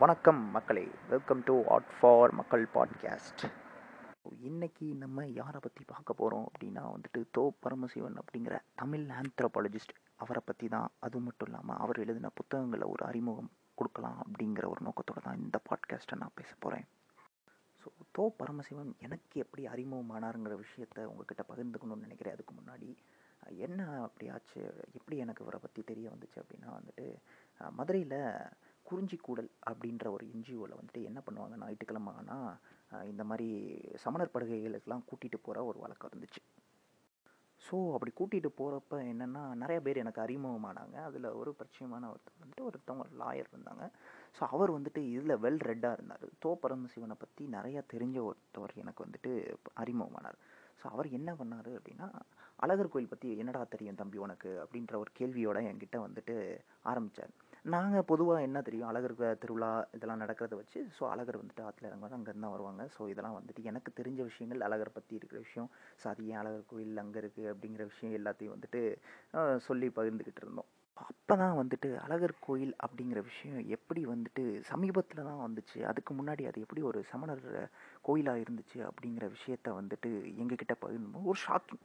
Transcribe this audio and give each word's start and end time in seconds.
வணக்கம் 0.00 0.40
மக்களே. 0.54 0.84
Welcome 1.08 1.40
to 1.44 1.54
ஆட் 1.74 1.88
ஃபார் 1.96 2.32
மக்கள் 2.32 2.64
பாட்காஸ்ட் 2.74 3.42
இன்னைக்கு 4.48 4.86
நம்ம 4.94 5.24
யாரை 5.38 5.58
பற்றி 5.62 5.82
பார்க்க 5.84 6.12
போகிறோம் 6.12 6.46
அப்படின்னா 6.50 6.82
வந்துட்டு 6.94 7.20
தோ 7.36 7.44
பரமசிவன் 7.64 8.16
அப்படிங்கிற 8.22 8.56
தமிழ் 8.74 9.04
ஆந்த்ரோபாலஜிஸ்ட் 9.20 9.94
அவரை 10.16 10.42
பற்றி 10.44 10.68
தான். 10.68 10.88
அது 11.00 11.20
மட்டும் 11.20 11.48
இல்லாமல் 11.48 11.76
அவர் 11.76 12.00
எழுதின 12.04 12.30
புத்தகங்களை 12.40 12.88
ஒரு 12.88 13.04
அறிமுகம் 13.04 13.50
கொடுக்கலாம் 13.74 14.18
அப்படிங்கிற 14.24 14.66
ஒரு 14.68 14.82
நோக்கத்தோடு 14.88 15.24
தான் 15.26 15.42
இந்த 15.44 15.60
பாட்காஸ்ட்டை 15.68 16.20
நான் 16.22 16.38
பேச 16.40 16.52
போகிறேன் 16.58 16.86
ஸோ 17.82 17.90
தோ 18.18 18.26
பரமசிவன் 18.40 18.92
எனக்கு 18.98 19.40
எப்படி 19.40 19.64
அறிமுகமானாருங்கிற 19.66 20.56
விஷயத்த 20.64 21.04
உங்ககிட்ட 21.04 21.44
பகிர்ந்துக்கணும்னு 21.50 22.06
நினைக்கிறேன். 22.06 22.36
அதுக்கு 22.36 22.54
முன்னாடி 22.54 22.90
என்ன 23.66 23.82
அப்படியாச்சு 24.06 24.60
எப்படி 24.94 25.16
எனக்கு 25.16 25.44
இவரை 25.44 25.58
பற்றி 25.62 25.82
தெரிய 25.82 26.06
வந்துச்சு 26.10 26.38
அப்படின்னா 26.42 26.68
வந்துட்டு 26.78 27.06
மதுரையில் 27.78 28.20
குறிஞ்சிக்கூடல் 28.86 29.50
அப்படின்ற 29.70 30.06
ஒரு 30.16 30.24
என்ஜிஓவில் 30.34 30.78
வந்துட்டு 30.78 31.02
என்ன 31.10 31.20
பண்ணுவாங்க? 31.26 31.56
ஞாயிற்றுக்கிழமை 31.62 32.12
ஆனால் 32.20 33.06
இந்த 33.12 33.24
மாதிரி 33.24 33.48
சமணர் 34.04 34.34
படுகைகளுக்கெல்லாம் 34.34 35.06
கூட்டிகிட்டு 35.10 35.38
போகிற 35.46 35.64
ஒரு 35.70 35.78
வழக்கம் 35.84 36.10
இருந்துச்சு. 36.10 36.42
ஸோ 37.66 37.76
அப்படி 37.96 38.12
கூட்டிகிட்டு 38.18 38.50
போகிறப்ப 38.60 38.94
என்னென்னா 39.10 39.42
நிறைய 39.60 39.78
பேர் 39.86 40.00
எனக்கு 40.02 40.20
அறிமுகமானாங்க. 40.24 40.96
அதில் 41.08 41.28
ஒரு 41.40 41.50
பரிச்சயமான 41.58 42.08
ஒருத்தர் 42.12 42.40
வந்துட்டு 42.42 42.66
ஒருத்தவங்க 42.68 43.04
லாயர் 43.20 43.50
இருந்தாங்க. 43.52 43.84
ஸோ 44.36 44.42
அவர் 44.54 44.70
வந்துட்டு 44.76 45.00
இதில் 45.16 45.40
வெல் 45.44 45.62
ரெட்டாக 45.70 45.96
இருந்தார். 45.98 46.24
தோ 46.44 46.50
பரமசிவனை 46.62 47.16
பற்றி 47.22 47.44
நிறையா 47.56 47.82
தெரிஞ்ச 47.94 48.18
ஒருத்தவர் 48.28 48.74
எனக்கு 48.84 49.04
வந்துட்டு 49.06 49.32
அறிமுகமானார். 49.82 50.38
ஸோ 50.80 50.86
அவர் 50.94 51.08
என்ன 51.18 51.30
பண்ணார் 51.40 51.70
அப்படின்னா 51.78 52.08
அழகர் 52.64 52.92
கோயில் 52.92 53.12
பற்றி 53.12 53.28
என்னடா 53.42 53.62
தெரியும் 53.74 54.00
தம்பி 54.00 54.18
உனக்கு? 54.26 54.50
அப்படின்ற 54.64 54.94
ஒரு 55.02 55.10
கேள்வியோட 55.18 55.58
என்கிட்ட 55.70 55.98
வந்துட்டு 56.06 56.34
ஆரம்பித்தார் 56.92 57.32
நாங்கள் 57.64 58.06
பொதுவாக 58.10 58.46
என்ன 58.46 58.58
தெரியும்? 58.62 58.88
அழகர் 58.90 59.14
திருவிழா 59.42 59.68
இதெல்லாம் 59.96 60.22
நடக்கிறத 60.22 60.54
வச்சு 60.60 60.80
ஸோ 60.96 61.02
அழகர் 61.10 61.38
வந்துட்டு 61.40 61.64
ஆற்றுல 61.66 61.88
இறங்குவாங்க 61.90 62.16
அங்கேருந்து 62.18 62.46
தான் 62.46 62.54
வருவாங்க. 62.54 62.84
ஸோ 62.94 63.08
இதெல்லாம் 63.12 63.36
வந்துட்டு 63.38 63.62
எனக்கு 63.70 63.90
தெரிஞ்ச 63.98 64.20
விஷயங்கள் 64.30 64.64
அழகர் 64.66 64.96
பற்றி 64.96 65.14
இருக்கிற 65.18 65.40
விஷயம் 65.46 65.68
ஸோ 66.00 66.06
அது 66.12 66.26
ஏன் 66.30 66.40
அழகர் 66.42 66.70
கோயில் 66.72 67.02
அங்கே 67.02 67.20
இருக்குது 67.22 67.50
அப்படிங்கிற 67.52 67.84
விஷயம் 67.92 68.16
எல்லாத்தையும் 68.20 68.54
வந்துட்டு 68.56 68.82
சொல்லி 69.68 69.88
பகிர்ந்துக்கிட்டு 69.98 70.42
இருந்தோம். 70.44 70.70
அப்போ 70.98 71.34
தான் 71.42 71.56
வந்துட்டு 71.60 71.88
அழகர் 72.04 72.34
கோயில் 72.46 72.74
அப்படிங்கிற 72.84 73.20
விஷயம் 73.30 73.62
எப்படி 73.76 74.02
வந்துட்டு 74.12 74.42
சமீபத்தில் 74.72 75.28
தான் 75.30 75.42
வந்துச்சு? 75.46 75.78
அதுக்கு 75.90 76.12
முன்னாடி 76.18 76.42
அது 76.50 76.64
எப்படி 76.64 76.82
ஒரு 76.90 76.98
சமணர் 77.12 77.44
கோயிலாக 78.08 78.42
இருந்துச்சு 78.44 78.78
அப்படிங்கிற 78.90 79.26
விஷயத்த 79.36 79.70
வந்துட்டு 79.80 80.10
எங்ககிட்ட 80.42 80.76
பகிர்ந்தோம். 80.84 81.28
ஒரு 81.32 81.40
ஷாக்கிங் 81.46 81.84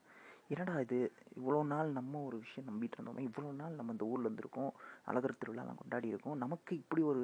என்னடா 0.50 0.80
இது? 0.80 0.98
இவ்வளோ 1.40 1.66
நாள் 1.66 1.90
நம்ம 1.92 2.22
ஒரு 2.24 2.38
விஷயம் 2.38 2.68
நம்பிட்டு 2.70 2.98
இருந்தோமே 2.98 3.24
இவ்வளோ 3.28 3.50
நாள் 3.54 3.74
நம்ம 3.74 3.92
இந்த 3.92 4.06
ஊரில் 4.06 4.28
இருந்திருக்கோம் 4.28 4.70
அழகர் 5.06 5.40
திருவிழாலாம் 5.42 5.76
கொண்டாடி 5.76 6.08
இருக்கோம் 6.08 6.38
நமக்கு 6.38 6.76
இப்படி 6.76 7.02
ஒரு 7.02 7.24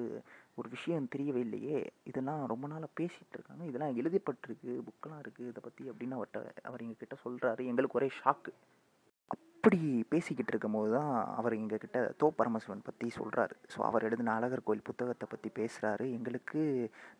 ஒரு 0.55 0.69
விஷயம் 0.69 1.07
தெரியவே 1.15 1.35
இல்லையே. 1.35 1.77
இதெல்லாம் 2.03 2.45
ரொம்ப 2.45 2.67
நாளாக 2.67 2.91
பேசிகிட்டு 2.99 3.33
இருக்காங்க. 3.33 3.63
இதெல்லாம் 3.65 3.95
எழுதப்பட்டிருக்கு 3.97 4.71
புக்கெலாம் 4.87 5.23
இருக்குது 5.23 5.47
இதை 5.47 5.61
பற்றி 5.63 5.89
அப்படின்னு 5.89 6.17
அவர்கிட்ட 6.17 6.61
அவர் 6.63 6.83
எங்ககிட்ட 6.83 7.17
சொல்கிறாரு 7.25 7.63
எங்களுக்கு 7.65 7.99
ஒரே 7.99 8.09
ஷாக்கு 8.23 8.53
அப்படி 9.63 9.77
பேசிக்கிட்டு 10.11 10.51
இருக்கும்போது 10.53 10.89
தான் 10.95 11.11
அவர் 11.39 11.53
எங்ககிட்ட 11.59 11.99
தோ 12.21 12.27
பரமசிவன் 12.39 12.83
பற்றி 12.87 13.07
சொல்கிறாரு 13.17 13.53
ஸோ 13.73 13.77
அவர் 13.89 14.05
எழுதின 14.07 14.33
அழகர் 14.37 14.63
கோயில் 14.65 14.87
புத்தகத்தை 14.89 15.25
பற்றி 15.33 15.49
பேசுகிறாரு 15.59 16.05
எங்களுக்கு 16.17 16.61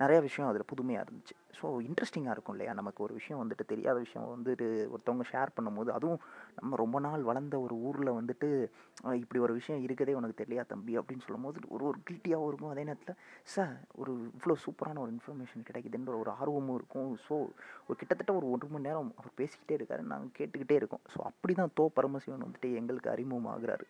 நிறைய 0.01 0.17
விஷயம் 0.25 0.49
அதில் 0.49 0.69
புதுமையாக 0.71 1.05
இருந்துச்சு. 1.05 1.35
ஸோ 1.57 1.67
இன்ட்ரெஸ்டிங்காக 1.87 2.33
இருக்கும் 2.35 2.55
இல்லையா? 2.55 2.71
நமக்கு 2.79 2.99
ஒரு 3.05 3.13
விஷயம் 3.19 3.39
வந்துட்டு 3.41 3.65
தெரியாத 3.71 3.97
விஷயம் 4.05 4.25
வந்துட்டு 4.33 4.65
ஒருத்தவங்க 4.93 5.25
ஷேர் 5.31 5.53
பண்ணும்போது 5.57 5.89
அதுவும் 5.97 6.19
நம்ம 6.57 6.79
ரொம்ப 6.83 6.99
நாள் 7.05 7.23
வளர்ந்த 7.29 7.55
ஒரு 7.65 7.77
ஊரில் 7.87 8.11
வந்துட்டு 8.19 8.49
இப்படி 9.21 9.39
ஒரு 9.45 9.55
விஷயம் 9.59 9.81
இருக்கதே 9.85 10.17
உனக்கு 10.19 10.37
தெரியலையா 10.41 10.65
தம்பி? 10.73 10.95
அப்படின்னு 11.01 11.25
சொல்லும்போது 11.27 11.63
ஒரு 11.77 11.85
ஒரு 11.91 11.99
கில்ட்டியாகவும் 12.09 12.51
இருக்கும். 12.51 12.73
அதே 12.73 12.85
நேரத்தில் 12.89 13.17
சார் 13.55 13.73
ஒரு 14.01 14.15
இவ்வளோ 14.35 14.57
சூப்பரான 14.65 15.01
ஒரு 15.05 15.13
இன்ஃபர்மேஷன் 15.15 15.67
கிடைக்குதுன்ற 15.69 16.15
ஒரு 16.23 16.33
ஆர்வமும் 16.39 16.77
இருக்கும். 16.81 17.11
ஸோ 17.27 17.37
ஒரு 17.87 17.97
கிட்டத்தட்ட 18.01 18.33
ஒரு 18.41 18.49
ஒரு 18.55 18.71
மணி 18.73 18.87
நேரம் 18.89 19.13
அவர் 19.21 19.39
பேசிக்கிட்டே 19.41 19.77
இருக்காரு. 19.79 20.05
நாங்கள் 20.13 20.35
கேட்டுக்கிட்டே 20.39 20.77
இருக்கோம். 20.81 21.05
ஸோ 21.15 21.19
அப்படி 21.31 21.55
தான் 21.61 21.75
தோ 21.79 21.87
பரமசிவன் 21.99 22.31
வந்துட்டு 22.37 22.71
எங்களுக்கு 22.81 23.09
அறிமுகமாகிறாரு. 23.15 23.87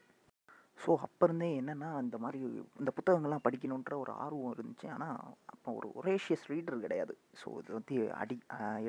ஸோ 0.79 0.91
அப்போ 1.05 1.23
இருந்தே 1.27 1.47
என்னென்னா 1.59 1.89
இந்த 2.03 2.17
மாதிரி 2.17 2.39
இந்த 2.79 2.91
புத்தகங்கள்லாம் 2.95 3.43
படிக்கணுன்ற 3.45 3.93
ஒரு 4.03 4.11
ஆர்வம் 4.23 4.53
இருந்துச்சு. 4.55 4.87
ஆனால் 4.95 5.19
அப்போ 5.53 5.69
ஒரு 5.79 5.87
ஒரேஷியஸ் 5.99 6.45
ரீடர் 6.51 6.83
கிடையாது. 6.85 7.13
ஸோ 7.41 7.47
இது 7.59 7.71
வந்து 7.77 7.95
அடி 8.21 8.35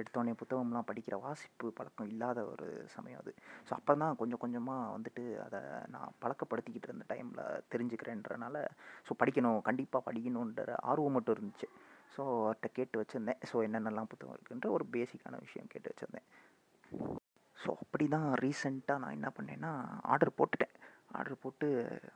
எடுத்தோடனே 0.00 0.32
புத்தகம்லாம் 0.40 0.88
படிக்கிற 0.90 1.16
வாசிப்பு 1.24 1.68
பழக்கம் 1.78 2.10
இல்லாத 2.12 2.46
ஒரு 2.52 2.68
சமயம் 2.94 3.20
அது. 3.22 3.34
ஸோ 3.68 3.72
அப்போ 3.78 3.94
தான் 4.02 4.16
கொஞ்சம் 4.22 4.42
கொஞ்சமாக 4.44 4.94
வந்துட்டு 4.96 5.24
அதை 5.46 5.60
நான் 5.96 6.14
பழக்கப்படுத்திக்கிட்டு 6.24 6.90
இருந்த 6.90 7.06
டைமில் 7.12 7.62
தெரிஞ்சுக்கிறேன்றனால 7.74 8.64
ஸோ 9.08 9.14
படிக்கணும் 9.22 9.60
கண்டிப்பாக 9.68 10.06
படிக்கணுன்ற 10.08 10.74
ஆர்வம் 10.92 11.16
மட்டும் 11.18 11.36
இருந்துச்சு. 11.38 11.68
ஸோ 12.16 12.24
அவர்கிட்ட 12.40 12.70
கேட்டு 12.80 13.02
வச்சுருந்தேன். 13.02 13.40
ஸோ 13.52 13.62
என்னென்னலாம் 13.68 14.10
புத்தகம் 14.14 14.36
இருக்குன்ற 14.38 14.70
ஒரு 14.78 14.86
பேசிக்கான 14.96 15.40
விஷயம் 15.46 15.70
கேட்டு 15.74 15.92
வச்சுருந்தேன். 15.92 16.28
ஸோ 17.64 17.70
அப்படி 17.82 18.06
தான் 18.14 18.28
ரீசெண்டாக 18.42 19.02
நான் 19.02 19.16
என்ன 19.18 19.28
பண்ணேன்னா 19.36 19.70
ஆர்டர் 20.12 20.36
போட்டுட்டேன். 20.38 20.74
ஆர்டர் 21.18 21.42
போட்டு 21.42 21.66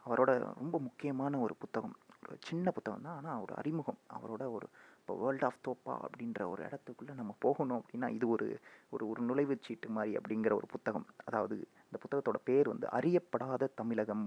அவரோட 0.07 0.31
ரொம்ப 0.61 0.77
முக்கியமான 0.87 1.39
ஒரு 1.47 1.55
புத்தகம். 1.63 1.97
ஒரு 2.23 2.37
சின்ன 2.49 2.71
புத்தகம் 2.77 3.05
தான் 3.07 3.19
ஆனால் 3.19 3.43
ஒரு 3.45 3.53
அறிமுகம். 3.61 4.01
அவரோட 4.17 4.45
ஒரு 4.57 4.67
இப்போ 5.01 5.15
வேர்ல்ட் 5.21 5.45
ஆஃப் 5.49 5.63
தோப்பா 5.67 5.93
அப்படின்ற 6.07 6.41
ஒரு 6.53 6.61
இடத்துக்குள்ளே 6.69 7.15
நம்ம 7.21 7.33
போகணும் 7.45 7.79
அப்படின்னா 7.81 8.09
இது 8.17 8.27
ஒரு 8.35 8.47
ஒரு 8.95 9.05
ஒரு 9.11 9.21
நுழைவுச் 9.29 9.67
சீட்டு 9.69 9.89
மாதிரி 9.97 10.13
அப்படிங்கிற 10.19 10.53
ஒரு 10.61 10.69
புத்தகம். 10.75 11.07
அதாவது 11.29 11.57
இந்த 11.87 11.99
புத்தகத்தோட 12.03 12.41
பேர் 12.49 12.73
வந்து 12.73 12.89
அறியப்படாத 12.99 13.71
தமிழகம் 13.81 14.27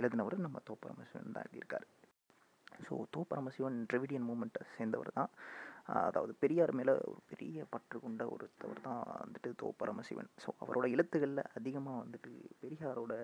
எழுதினவர் 0.00 0.36
நம்ம 0.46 0.60
தோப்பரமசிவன் 0.70 1.34
தான் 1.36 1.46
எழுதியிருக்காரு. 1.46 1.86
ஸோ 2.86 2.94
தோப்பரமசிவன் 3.16 3.78
ட்ரெவிடியன் 3.90 4.28
மூமெண்ட்டை 4.30 4.62
சேர்ந்தவர் 4.76 5.16
தான். 5.20 5.30
அதாவது 5.92 6.32
பெரியார் 6.42 6.72
மேலே 6.72 6.92
ஒரு 6.92 7.20
பெரிய 7.28 7.64
பற்று 7.70 8.00
கொண்ட 8.00 8.22
ஒருத்தவர் 8.34 8.80
தான் 8.82 9.02
வந்துட்டு 9.22 9.50
தோ 9.62 9.68
பரமசிவன். 9.76 10.28
ஸோ 10.42 10.48
அவரோட 10.62 10.86
எழுத்துக்களில் 10.94 11.50
அதிகமாக 11.58 12.02
வந்துட்டு 12.04 12.32
பெரியாரோட 12.62 13.14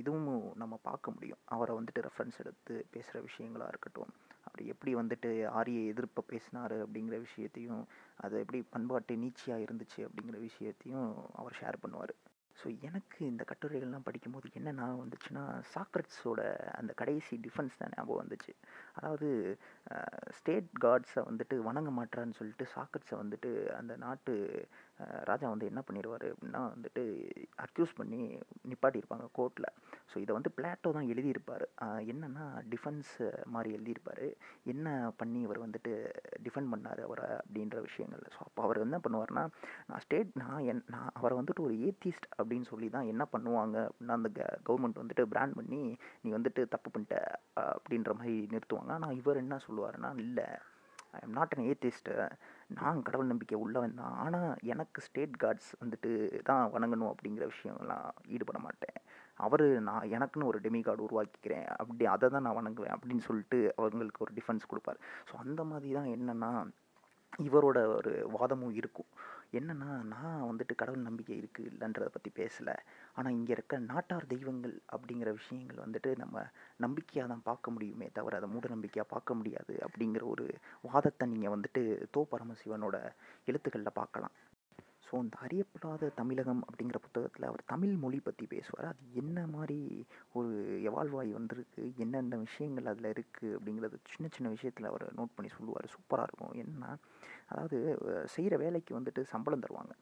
இதுவும் 0.00 0.28
நம்ம 0.62 0.78
பார்க்க 0.82 1.10
முடியும். 1.10 1.42
அவரை 1.44 1.74
வந்துட்டு 1.76 2.06
ரெஃபரன்ஸ் 2.08 2.40
எடுத்து 2.44 2.86
பேசுகிற 2.90 3.22
விஷயங்களாக 3.28 3.68
இருக்கட்டும். 3.68 4.12
அவர் 4.46 4.62
எப்படி 4.72 4.94
வந்துட்டு 4.94 5.30
ஆரிய 5.58 5.80
எதிர்ப்பை 5.92 6.24
பேசினார் 6.26 6.76
அப்படிங்கிற 6.84 7.18
விஷயத்தையும் 7.20 7.82
அது 8.16 8.40
எப்படி 8.40 8.60
பண்பாட்டு 8.74 9.14
நீச்சியாக 9.16 9.64
இருந்துச்சு 9.66 10.00
அப்படிங்கிற 10.08 10.38
விஷயத்தையும் 10.40 11.08
அவர் 11.32 11.58
ஷேர் 11.62 11.82
பண்ணுவார். 11.84 12.14
ஸோ 12.56 12.66
எனக்கு 12.80 13.20
இந்த 13.26 13.42
கட்டுரைகள்லாம் 13.48 14.04
படிக்கும்போது 14.04 14.48
என்ன 14.52 14.72
ஞாபகம் 14.72 15.02
வந்துச்சுன்னா 15.04 15.44
சாக்ரட்ஸோட 15.74 16.40
அந்த 16.76 16.92
கடைசி 16.92 17.36
டிஃபென்ஸ் 17.36 17.78
தான் 17.78 17.92
ஞாபகம் 17.96 18.22
வந்துச்சு. 18.24 18.52
அதாவது 18.94 19.28
ஸ்டேட் 20.30 20.70
காட்ஸை 20.80 21.22
வந்துட்டு 21.30 21.56
வணங்க 21.62 21.90
மாட்டான்னு 21.90 22.38
சொல்லிட்டு 22.38 22.66
சாக்ரட்ஸை 22.74 23.16
வந்துட்டு 23.22 23.52
அந்த 23.72 23.96
நாட்டு 23.96 24.34
ராஜா 25.30 25.46
வந்து 25.52 25.68
என்ன 25.70 25.80
பண்ணிடுவார் 25.86 26.26
அப்படின்னா 26.32 26.60
வந்துட்டு 26.74 27.02
அக்யூஸ் 27.64 27.92
பண்ணி 28.00 28.20
நிப்பாட்டியிருப்பாங்க 28.70 29.26
கோர்ட்டில் 29.38 29.68
ஸோ 30.10 30.16
இதை 30.24 30.32
வந்து 30.36 30.50
பிளாட்டோ 30.56 30.90
தான் 30.96 31.10
எழுதியிருப்பார். 31.12 31.64
என்னென்னா 32.12 32.44
டிஃபென்ஸ் 32.72 33.12
மாதிரி 33.54 33.70
எழுதியிருப்பார். 33.76 34.26
என்ன 34.72 34.88
பண்ணி 35.20 35.40
இவர் 35.46 35.64
வந்துட்டு 35.64 35.92
டிஃபெண்ட் 36.46 36.72
பண்ணார் 36.74 37.02
அவரை 37.06 37.28
அப்படின்ற 37.40 37.80
விஷயங்கள் 37.88 38.24
ஸோ 38.36 38.40
அப்போ 38.48 38.62
அவர் 38.66 38.84
என்ன 38.86 38.98
பண்ணுவார்னா 39.06 39.44
நான் 39.88 40.04
ஸ்டேட் 40.06 40.30
நான் 40.42 40.64
என் 40.72 40.84
நான் 40.94 41.10
அவரை 41.20 41.36
வந்துட்டு 41.40 41.66
ஒரு 41.68 41.76
ஏத்திஸ்ட் 41.88 42.28
அப்படின்னு 42.38 42.68
சொல்லி 42.72 42.90
தான் 42.96 43.10
என்ன 43.14 43.26
பண்ணுவாங்க 43.34 43.76
அப்படின்னா 43.88 44.18
அந்த 44.20 44.30
கவர்மெண்ட் 44.68 45.02
வந்துட்டு 45.02 45.26
பிராண்ட் 45.34 45.58
பண்ணி 45.60 45.82
நீ 46.22 46.30
வந்துட்டு 46.38 46.64
தப்பு 46.76 46.90
பண்ணிட்ட 46.90 47.16
அப்படின்ற 47.74 48.12
மாதிரி 48.20 48.36
நிறுத்துவாங்க. 48.54 48.92
ஆனால் 48.98 49.18
இவர் 49.22 49.42
என்ன 49.44 49.58
சொல்லுவாருன்னா 49.66 50.12
இல்லை 50.26 50.48
I 51.16 51.20
am 51.26 51.36
not 51.38 51.54
an 51.56 51.66
atheist 51.70 52.14
நான் 52.78 53.02
கடவுள் 53.06 53.30
நம்பிக்கை 53.32 53.56
உள்ளவன் 53.64 53.98
தான். 54.00 54.14
ஆனால் 54.24 54.52
எனக்கு 54.72 55.00
ஸ்டேட் 55.06 55.34
கார்ட்ஸ் 55.42 55.70
வந்துட்டு 55.82 56.10
தான் 56.48 56.62
வணங்கணும் 56.74 57.10
அப்படிங்கிற 57.12 57.46
விஷயம்லாம் 57.52 58.08
ஈடுபட 58.34 58.60
மாட்டேன். 58.66 58.98
அவர் 59.44 59.66
நான் 59.88 60.10
எனக்குன்னு 60.16 60.50
ஒரு 60.50 60.58
டெமி 60.64 60.80
கார்டு 60.86 61.06
உருவாக்கிக்கிறேன். 61.08 61.68
அப்படி 61.82 62.06
அதை 62.14 62.28
தான் 62.34 62.46
நான் 62.46 62.58
வணங்குவேன் 62.60 62.94
அப்படின்னு 62.96 63.26
சொல்லிட்டு 63.28 63.58
அவங்களுக்கு 63.80 64.24
ஒரு 64.26 64.34
டிஃபென்ஸ் 64.38 64.70
கொடுப்பார். 64.72 65.00
ஸோ 65.30 65.34
அந்த 65.44 65.60
மாதிரி 65.70 65.90
தான் 65.98 66.10
என்னென்னா 66.16 66.50
இவரோட 67.48 67.78
ஒரு 67.98 68.12
வாதமும் 68.34 68.74
இருக்கும். 68.80 69.10
என்னென்னா 69.58 69.90
நான் 70.12 70.46
வந்துட்டு 70.50 70.74
கடவுள் 70.80 71.06
நம்பிக்கை 71.08 71.36
இருக்குது 71.40 71.68
இல்லைன்றத 71.72 72.08
பற்றி 72.16 72.30
பேசலை. 72.40 72.76
ஆனால் 73.16 73.36
இங்கே 73.38 73.52
இருக்க 73.56 73.78
நாட்டார் 73.90 74.30
தெய்வங்கள் 74.32 74.74
அப்படிங்கிற 74.94 75.32
விஷயங்கள் 75.40 75.82
வந்துட்டு 75.84 76.12
நம்ம 76.22 76.46
நம்பிக்கையாக 76.84 77.30
தான் 77.32 77.46
பார்க்க 77.50 77.74
முடியுமே 77.76 78.08
தவிர 78.18 78.40
அதை 78.40 78.48
மூட 78.54 78.68
நம்பிக்கையாக 78.74 79.12
பார்க்க 79.14 79.38
முடியாது 79.40 79.76
அப்படிங்கிற 79.88 80.24
ஒரு 80.32 80.46
வாதத்தை 80.88 81.26
நீங்கள் 81.34 81.54
வந்துட்டு 81.56 81.84
தோ 82.16 82.22
பரமசிவனோட 82.34 82.96
எழுத்துக்களில் 83.50 83.98
பார்க்கலாம். 84.00 84.36
ஸோ 85.06 85.18
இந்த 85.22 85.36
அறியப்படாத 85.46 86.08
தமிழகம் 86.18 86.62
அப்படிங்கிற 86.66 86.98
புத்தகத்தில் 87.04 87.46
அவர் 87.48 87.62
தமிழ் 87.72 87.92
மொழி 88.04 88.18
பற்றி 88.26 88.44
பேசுவார். 88.52 88.86
அது 88.92 89.02
என்ன 89.22 89.38
மாதிரி 89.54 89.78
ஒரு 90.38 90.50
எவால்வாய் 90.88 91.30
வந்திருக்கு 91.36 91.82
என்னென்ன 92.04 92.38
விஷயங்கள் 92.44 92.90
அதில் 92.92 93.10
இருக்குது 93.12 93.54
அப்படிங்கிறது 93.56 93.98
சின்ன 94.12 94.28
சின்ன 94.36 94.50
விஷயத்தில் 94.54 94.90
அவர் 94.90 95.04
நோட் 95.18 95.36
பண்ணி 95.36 95.50
சொல்லுவார். 95.56 95.92
சூப்பராக 95.94 96.28
இருக்கும். 96.28 96.56
என்னன்னா 96.62 96.90
அதாவது 97.50 97.76
செய்கிற 98.34 98.54
வேலைக்கு 98.56 98.92
வந்துட்டு 98.98 99.22
சம்பளம் 99.34 99.64
தருவாங்க. 99.64 99.92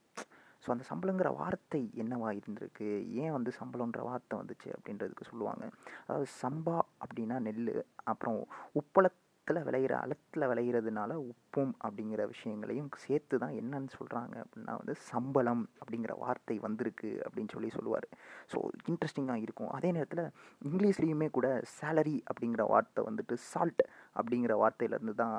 ஸோ 0.64 0.68
அந்த 0.70 0.84
சம்பளங்கிற 0.90 1.28
வார்த்தை 1.36 1.80
என்னவா 2.02 2.28
இருந்திருக்கு? 2.38 2.88
ஏன் 3.22 3.32
வந்து 3.32 3.50
சம்பளன்ற 3.60 4.00
வார்த்தை 4.08 4.34
வந்துச்சு? 4.38 4.68
அப்படின்றதுக்கு 4.76 5.30
சொல்லுவாங்க. 5.30 5.64
அதாவது 6.06 6.28
சம்பா 6.42 6.76
அப்படின்னா 7.04 7.38
நெல் 7.40 7.86
அப்புறம் 8.04 8.38
உப்பள 8.72 9.06
நிலத்தில் 9.46 9.66
விளையிற 9.68 9.92
அலத்தில் 10.02 10.46
விளையிறதுனால 10.50 11.12
உப்பும் 11.30 11.72
அப்படிங்கிற 11.84 12.22
விஷயங்களையும் 12.32 12.90
சேர்த்து 13.04 13.36
தான் 13.42 13.54
என்னன்னு 13.60 13.90
சொல்கிறாங்க 13.98 14.34
அப்படின்னா 14.42 14.74
வந்து 14.80 14.94
சம்பளம் 15.10 15.64
அப்படிங்கிற 15.80 16.12
வார்த்தை 16.22 16.56
வந்திருக்கு 16.66 17.10
அப்படின்னு 17.26 17.54
சொல்லி 17.54 17.70
சொல்லுவார். 17.76 18.06
ஸோ 18.52 18.58
இன்ட்ரெஸ்டிங்காக 18.90 19.44
இருக்கும். 19.46 19.72
அதே 19.78 19.90
நேரத்தில் 19.96 20.24
இங்கிலீஷ்லேயுமே 20.68 21.28
கூட 21.38 21.48
சேலரி 21.78 22.16
அப்படிங்கிற 22.30 22.64
வார்த்தை 22.72 23.02
வந்துட்டு 23.08 23.36
சால்ட் 23.50 23.84
அப்படிங்கிற 24.20 24.54
வார்த்தையிலேருந்து 24.62 25.16
தான் 25.24 25.36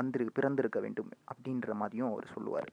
வந்திரு 0.00 0.26
பிறந்திருக்க 0.38 0.80
வேண்டும் 0.86 1.12
அப்படின்ற 1.32 1.74
மாதிரியும் 1.82 2.10
அவர் 2.12 2.34
சொல்லுவார். 2.36 2.70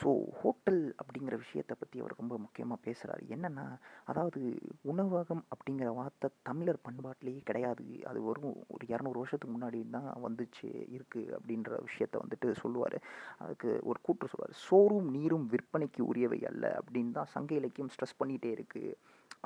ஸோ 0.00 0.10
ஹோட்டல் 0.40 0.80
அப்படிங்கிற 1.00 1.34
விஷயத்தை 1.42 1.74
பற்றி 1.80 1.96
அவர் 2.02 2.20
ரொம்ப 2.20 2.34
முக்கியமாக 2.44 2.84
பேசுகிறாரு 2.86 3.22
என்னென்னா 3.34 3.66
அதாவது 4.10 4.40
உணவகம் 4.92 5.42
அப்படிங்கிற 5.52 5.88
வார்த்தை 5.98 6.28
தமிழர் 6.48 6.84
பண்பாட்டிலேயே 6.86 7.42
கிடையாது. 7.50 7.86
அது 8.10 8.20
வரும் 8.28 8.56
ஒரு 8.74 8.84
இரநூறு 8.92 9.20
வருஷத்துக்கு 9.22 9.56
முன்னாடி 9.56 9.80
தான் 9.96 10.10
வந்துச்சு 10.26 10.68
இருக்குது 10.96 11.34
அப்படின்ற 11.38 11.80
விஷயத்த 11.88 12.24
வந்துட்டு 12.24 12.50
சொல்லுவார். 12.64 12.98
அதுக்கு 13.44 13.70
ஒரு 13.90 14.00
கூற்று 14.08 14.32
சொல்லுவார். 14.34 14.60
சோறும் 14.66 15.10
நீரும் 15.16 15.48
விற்பனைக்கு 15.54 16.02
உரியவை 16.12 16.42
அல்ல 16.52 16.66
அப்படின்னு 16.82 17.16
தான் 17.18 17.34
சங்க 17.36 17.52
இலக்கியம் 17.62 17.92
ஸ்ட்ரெஸ் 17.96 18.20
பண்ணிகிட்டே 18.22 18.52
இருக்குது 18.58 18.96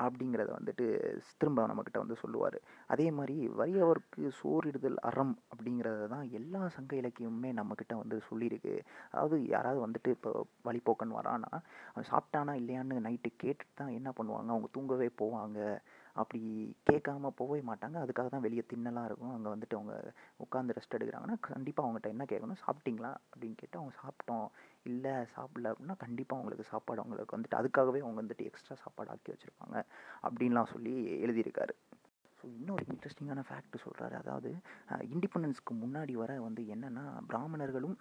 அப்படிங்கிறத 0.05 0.49
வந்துட்டு 0.57 0.85
திரும்ப 1.41 1.63
நம்மக்கிட்ட 1.69 1.99
வந்து 2.01 2.17
சொல்லுவார். 2.23 2.57
அதே 2.93 3.05
மாதிரி 3.17 3.35
வறியவருக்கு 3.59 4.23
சோறிடுதல் 4.39 4.99
அறம் 5.09 5.31
அப்படிங்கிறத 5.51 6.03
தான் 6.13 6.27
எல்லா 6.39 6.61
சங்க 6.75 6.93
இலக்கியமுமே 7.01 7.51
நம்மக்கிட்ட 7.59 7.95
வந்து 8.01 8.17
சொல்லியிருக்கு. 8.29 8.75
அதாவது 9.13 9.37
யாராவது 9.55 9.79
வந்துட்டு 9.85 10.11
இப்போ 10.17 10.31
வழிபோக்கன் 10.65 11.15
வரான்னா 11.19 11.51
அவன் 11.93 12.09
சாப்பிட்டானா 12.09 12.53
இல்லையான்னு 12.61 12.97
நைட்டு 13.07 13.31
கேட்டுட்டு 13.43 13.75
தான் 13.75 13.87
என்ன 13.87 14.09
பண்ணுவாங்க? 14.09 14.47
அவங்க 14.47 14.67
தூங்கவே 14.71 15.09
போவாங்க. 15.21 15.59
அப்படி 16.13 16.41
கேட்காம 16.91 17.29
போகவே 17.29 17.59
மாட்டாங்க. 17.59 17.97
அதுக்காக 18.03 18.29
தான் 18.29 18.41
வெளியே 18.41 18.63
தின்னலாம் 18.73 19.05
இருக்கும். 19.05 19.33
அங்கே 19.33 19.49
வந்துட்டு 19.49 19.75
அவங்க 19.75 20.13
உட்காந்து 20.45 20.75
ரெஸ்ட் 20.77 20.95
எடுக்கிறாங்கன்னா 20.97 21.37
கண்டிப்பாக 21.39 21.89
அவங்ககிட்ட 21.89 22.07
என்ன 22.07 22.23
கேட்கணும்? 22.23 22.61
சாப்பிட்டீங்களா? 22.65 23.11
அப்படின்னு 23.31 23.57
கேட்டு 23.57 23.79
அவங்க 23.79 23.95
சாப்பிட்டோம். 24.03 24.47
இல்லை 24.83 25.11
சாப்பிடல 25.11 25.71
அப்படின்னா 25.71 25.97
கண்டிப்பாக 25.97 26.41
அவங்களுக்கு 26.41 26.71
சாப்பாடு 26.71 27.01
அவங்களுக்கு 27.01 27.37
வந்துட்டு 27.37 27.59
அதுக்காகவே 27.59 28.01
அவங்க 28.01 28.21
வந்துட்டு 28.21 28.45
எக்ஸ்ட்ரா 28.45 28.77
சாப்பாடு 28.83 29.09
ஆக்கி 29.09 29.31
வச்சுருப்பாங்க. 29.31 29.83
அப்படின்லாம் 30.23 30.71
சொல்லி 30.73 30.95
எழுதியிருக்காரு. 31.25 31.75
ஸோ 32.39 32.45
இன்னொரு 32.57 32.83
இன்ட்ரெஸ்டிங்கான 32.93 33.41
ஃபேக்ட் 33.47 33.75
சொல்கிறாரு 33.83 34.15
அதாவது 34.21 34.49
இண்டிபெண்டன்ஸ்க்கு 35.13 35.73
முன்னாடி 35.83 36.13
வர 36.21 36.31
வந்து 36.45 36.61
என்னென்னா 36.73 37.03
பிராமணர்களும் 37.29 37.95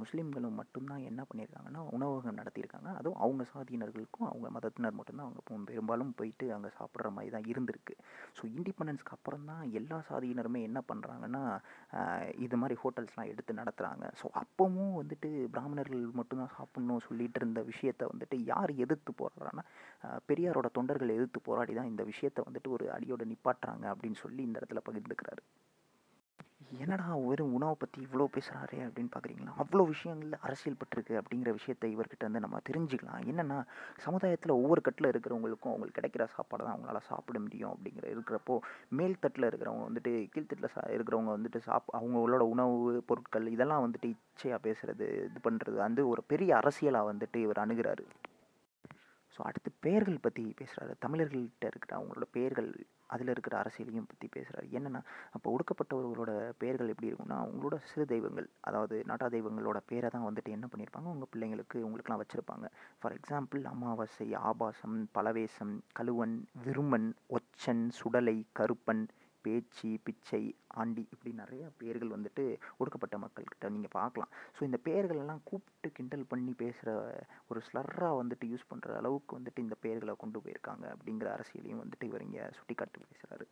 முஸ்லீம்களும் 0.00 0.58
மட்டும்தான் 0.60 1.04
என்ன 1.10 1.20
பண்ணியிருக்காங்கன்னா 1.28 1.82
உணவகம் 1.96 2.38
நடத்தியிருக்காங்க. 2.40 2.90
அதுவும் 3.00 3.20
அவங்க 3.24 3.42
சாதியினர்களுக்கும் 3.52 4.28
அவங்க 4.30 4.48
மதத்தினர் 4.56 4.98
மட்டும்தான் 4.98 5.26
அவங்க 5.28 5.64
பெரும்பாலும் 5.70 6.12
போயிட்டு 6.18 6.46
அங்கே 6.56 6.70
சாப்பிட்ற 6.78 7.10
மாதிரி 7.16 7.32
தான் 7.36 7.48
இருந்திருக்கு. 7.52 7.96
ஸோ 8.38 8.42
இண்டிபெண்டன்ஸ்க்கு 8.58 9.14
அப்புறம் 9.16 9.46
தான் 9.52 9.62
எல்லா 9.80 9.98
சாதியினருமே 10.10 10.62
என்ன 10.68 10.82
பண்ணுறாங்கன்னா 10.90 11.42
இது 12.46 12.56
மாதிரி 12.62 12.76
ஹோட்டல்ஸ்லாம் 12.82 13.30
எடுத்து 13.32 13.58
நடத்துகிறாங்க 13.60 14.04
ஸோ 14.20 14.26
அப்போவும் 14.42 14.92
வந்துட்டு 15.00 15.30
பிராமணர்கள் 15.54 16.04
மட்டும்தான் 16.20 16.54
சாப்பிட்ணும் 16.58 17.04
சொல்லிட்டு 17.08 17.40
இருந்த 17.42 17.60
விஷயத்த 17.70 18.10
வந்துட்டு 18.12 18.36
யார் 18.52 18.72
எதிர்த்து 18.84 19.12
போராடுறாங்கன்னா 19.22 19.66
பெரியாரோட 20.28 20.68
தொண்டர்கள் 20.78 21.16
எதிர்த்து 21.16 21.40
போராடி 21.48 21.72
தான் 21.78 21.90
இந்த 21.92 22.02
விஷயத்தை 22.12 22.40
வந்துட்டு 22.48 22.68
ஒரு 22.76 22.86
அடியோட 22.96 23.24
நிப்பாட்டுறாங்க. 23.32 23.77
அப்படின்னு 23.84 24.22
சொல்லி 24.24 24.42
இந்த 24.42 24.60
இடத்துல 24.60 24.82
பகிர்ந்துக்கிறாரு. 24.88 25.42
என்னடா 26.80 27.04
வெறும் 27.26 27.52
உணவை 27.56 27.74
பற்றி 27.80 27.98
இவ்வளோ 28.06 28.24
பேசுகிறாரே 28.34 28.78
அப்படின்னு 28.86 29.10
பார்க்குறீங்களா 29.12 29.52
அவ்வளோ 29.62 29.82
விஷயங்களில் 29.92 30.42
அரசியல் 30.46 30.76
பட்டிருக்கு 30.80 31.14
அப்படிங்கிற 31.20 31.50
விஷயத்தை 31.58 31.88
இவர்கிட்ட 31.94 32.24
வந்து 32.26 32.42
நம்ம 32.44 32.58
தெரிஞ்சுக்கலாம். 32.68 33.22
என்னென்னா 33.30 33.58
சமுதாயத்தில் 34.06 34.52
ஒவ்வொரு 34.56 34.80
கட்டில் 34.88 35.10
இருக்கிறவங்களுக்கும் 35.10 35.72
அவங்களுக்கு 35.72 35.98
கிடைக்கிற 36.00 36.24
சாப்பாடு 36.34 36.62
தான் 36.64 36.74
அவங்களால 36.74 37.00
சாப்பிட 37.08 37.38
முடியும் 37.38 37.72
அப்படிங்கிற 37.74 38.06
இருக்கிறப்போ 38.14 38.56
மேல் 38.98 39.20
தட்டில் 39.20 39.48
இருக்கிறவங்க 39.50 39.86
வந்துட்டு 39.88 40.12
கீழ்த்தட்டில் 40.34 40.72
சா 40.74 40.84
இருக்கிறவங்க 40.96 41.32
வந்துட்டு 41.36 41.62
சாப் 41.68 41.88
அவங்களோட 42.00 42.46
உணவு 42.54 43.02
பொருட்கள் 43.10 43.46
இதெல்லாம் 43.46 43.84
வந்துட்டு 43.86 44.10
இச்சையாக 44.14 44.60
பேசுகிறது 44.68 45.08
இது 45.30 45.40
பண்ணுறது 45.48 45.78
வந்து 45.86 46.08
ஒரு 46.08 46.24
பெரிய 46.34 46.52
அரசியலாக 46.60 47.10
வந்துட்டு 47.12 47.36
இவர் 47.36 47.64
அணுகிறாரு. 47.64 48.06
ஸோ 49.34 49.40
அடுத்து 49.48 49.70
பெயர்கள் 49.80 50.24
பற்றி 50.28 50.54
பேசுகிறாரு 50.60 50.92
தமிழர்கள்கிட்ட 51.06 51.66
இருக்கிற 51.72 51.92
அவங்களோட 51.98 52.28
பெயர்கள் 52.36 52.70
அதில் 53.08 53.28
இருக்கிற 53.28 53.62
அரசியலையும் 53.62 54.08
பற்றி 54.08 54.28
பேசுகிறார் 54.28 54.66
என்னென்னா 54.72 55.00
அப்போ 55.30 55.48
ஒடுக்கப்பட்டவர்களோட 55.50 56.32
பெயர்கள் 56.58 56.88
எப்படி 56.88 57.10
இருக்கும்னா 57.10 57.38
அவங்களோட 57.38 57.76
சிறு 57.84 58.06
தெய்வங்கள் 58.06 58.48
அதாவது 58.60 59.04
நாட்டா 59.06 59.26
தெய்வங்களோட 59.26 59.80
பேரை 59.86 60.10
தான் 60.10 60.26
வந்துட்டு 60.26 60.50
என்ன 60.50 60.68
பண்ணியிருப்பாங்க 60.72 61.08
உங்கள் 61.08 61.30
பிள்ளைங்களுக்கு 61.32 61.78
உங்களுக்குலாம் 61.86 62.22
வச்சுருப்பாங்க. 62.22 62.66
ஃபார் 63.00 63.16
எக்ஸாம்பிள் 63.18 63.62
அமாவாசை 63.64 64.34
ஆபாசம் 64.42 65.10
பலவேசம் 65.14 65.74
கழுவன் 65.92 66.36
விருமன் 66.64 67.08
ஒச்சன் 67.28 67.90
சுடலை 67.90 68.46
கருப்பன் 68.52 69.02
பேச்சு 69.42 69.90
பிச்சை 70.06 70.42
ஆண்டி 70.82 71.02
இப்படி 71.14 71.32
நிறைய 71.42 71.64
பேர்கள் 71.80 72.14
வந்துட்டு 72.16 72.44
ஒடுக்கப்பட்ட 72.80 73.18
மக்கள்கிட்ட 73.18 73.68
நீங்கள் 73.76 73.94
பார்க்கலாம். 73.98 74.32
ஸோ 74.56 74.62
இந்த 74.62 74.80
பேர்களெல்லாம் 74.88 75.42
கூப்பிட்டு 75.44 75.90
கிண்டல் 75.98 76.28
பண்ணி 76.28 76.52
பேசுகிற 76.64 76.90
ஒரு 77.50 77.62
ஸ்லர்ராக 77.68 78.18
வந்துட்டு 78.22 78.50
யூஸ் 78.52 78.70
பண்ணுற 78.72 78.96
அளவுக்கு 79.02 79.38
வந்துட்டு 79.38 79.64
இந்த 79.66 79.78
பேர்களை 79.86 80.16
கொண்டு 80.16 80.40
போயிருக்காங்க 80.44 80.86
அப்படிங்கிற 80.96 81.30
அரசியலையும் 81.36 81.82
வந்துட்டு 81.84 82.08
இவர் 82.10 82.26
இங்கே 82.28 82.44
சுட்டி 82.58 82.74
காட்டி 82.74 83.04
பேசுகிறாரு 83.04 83.46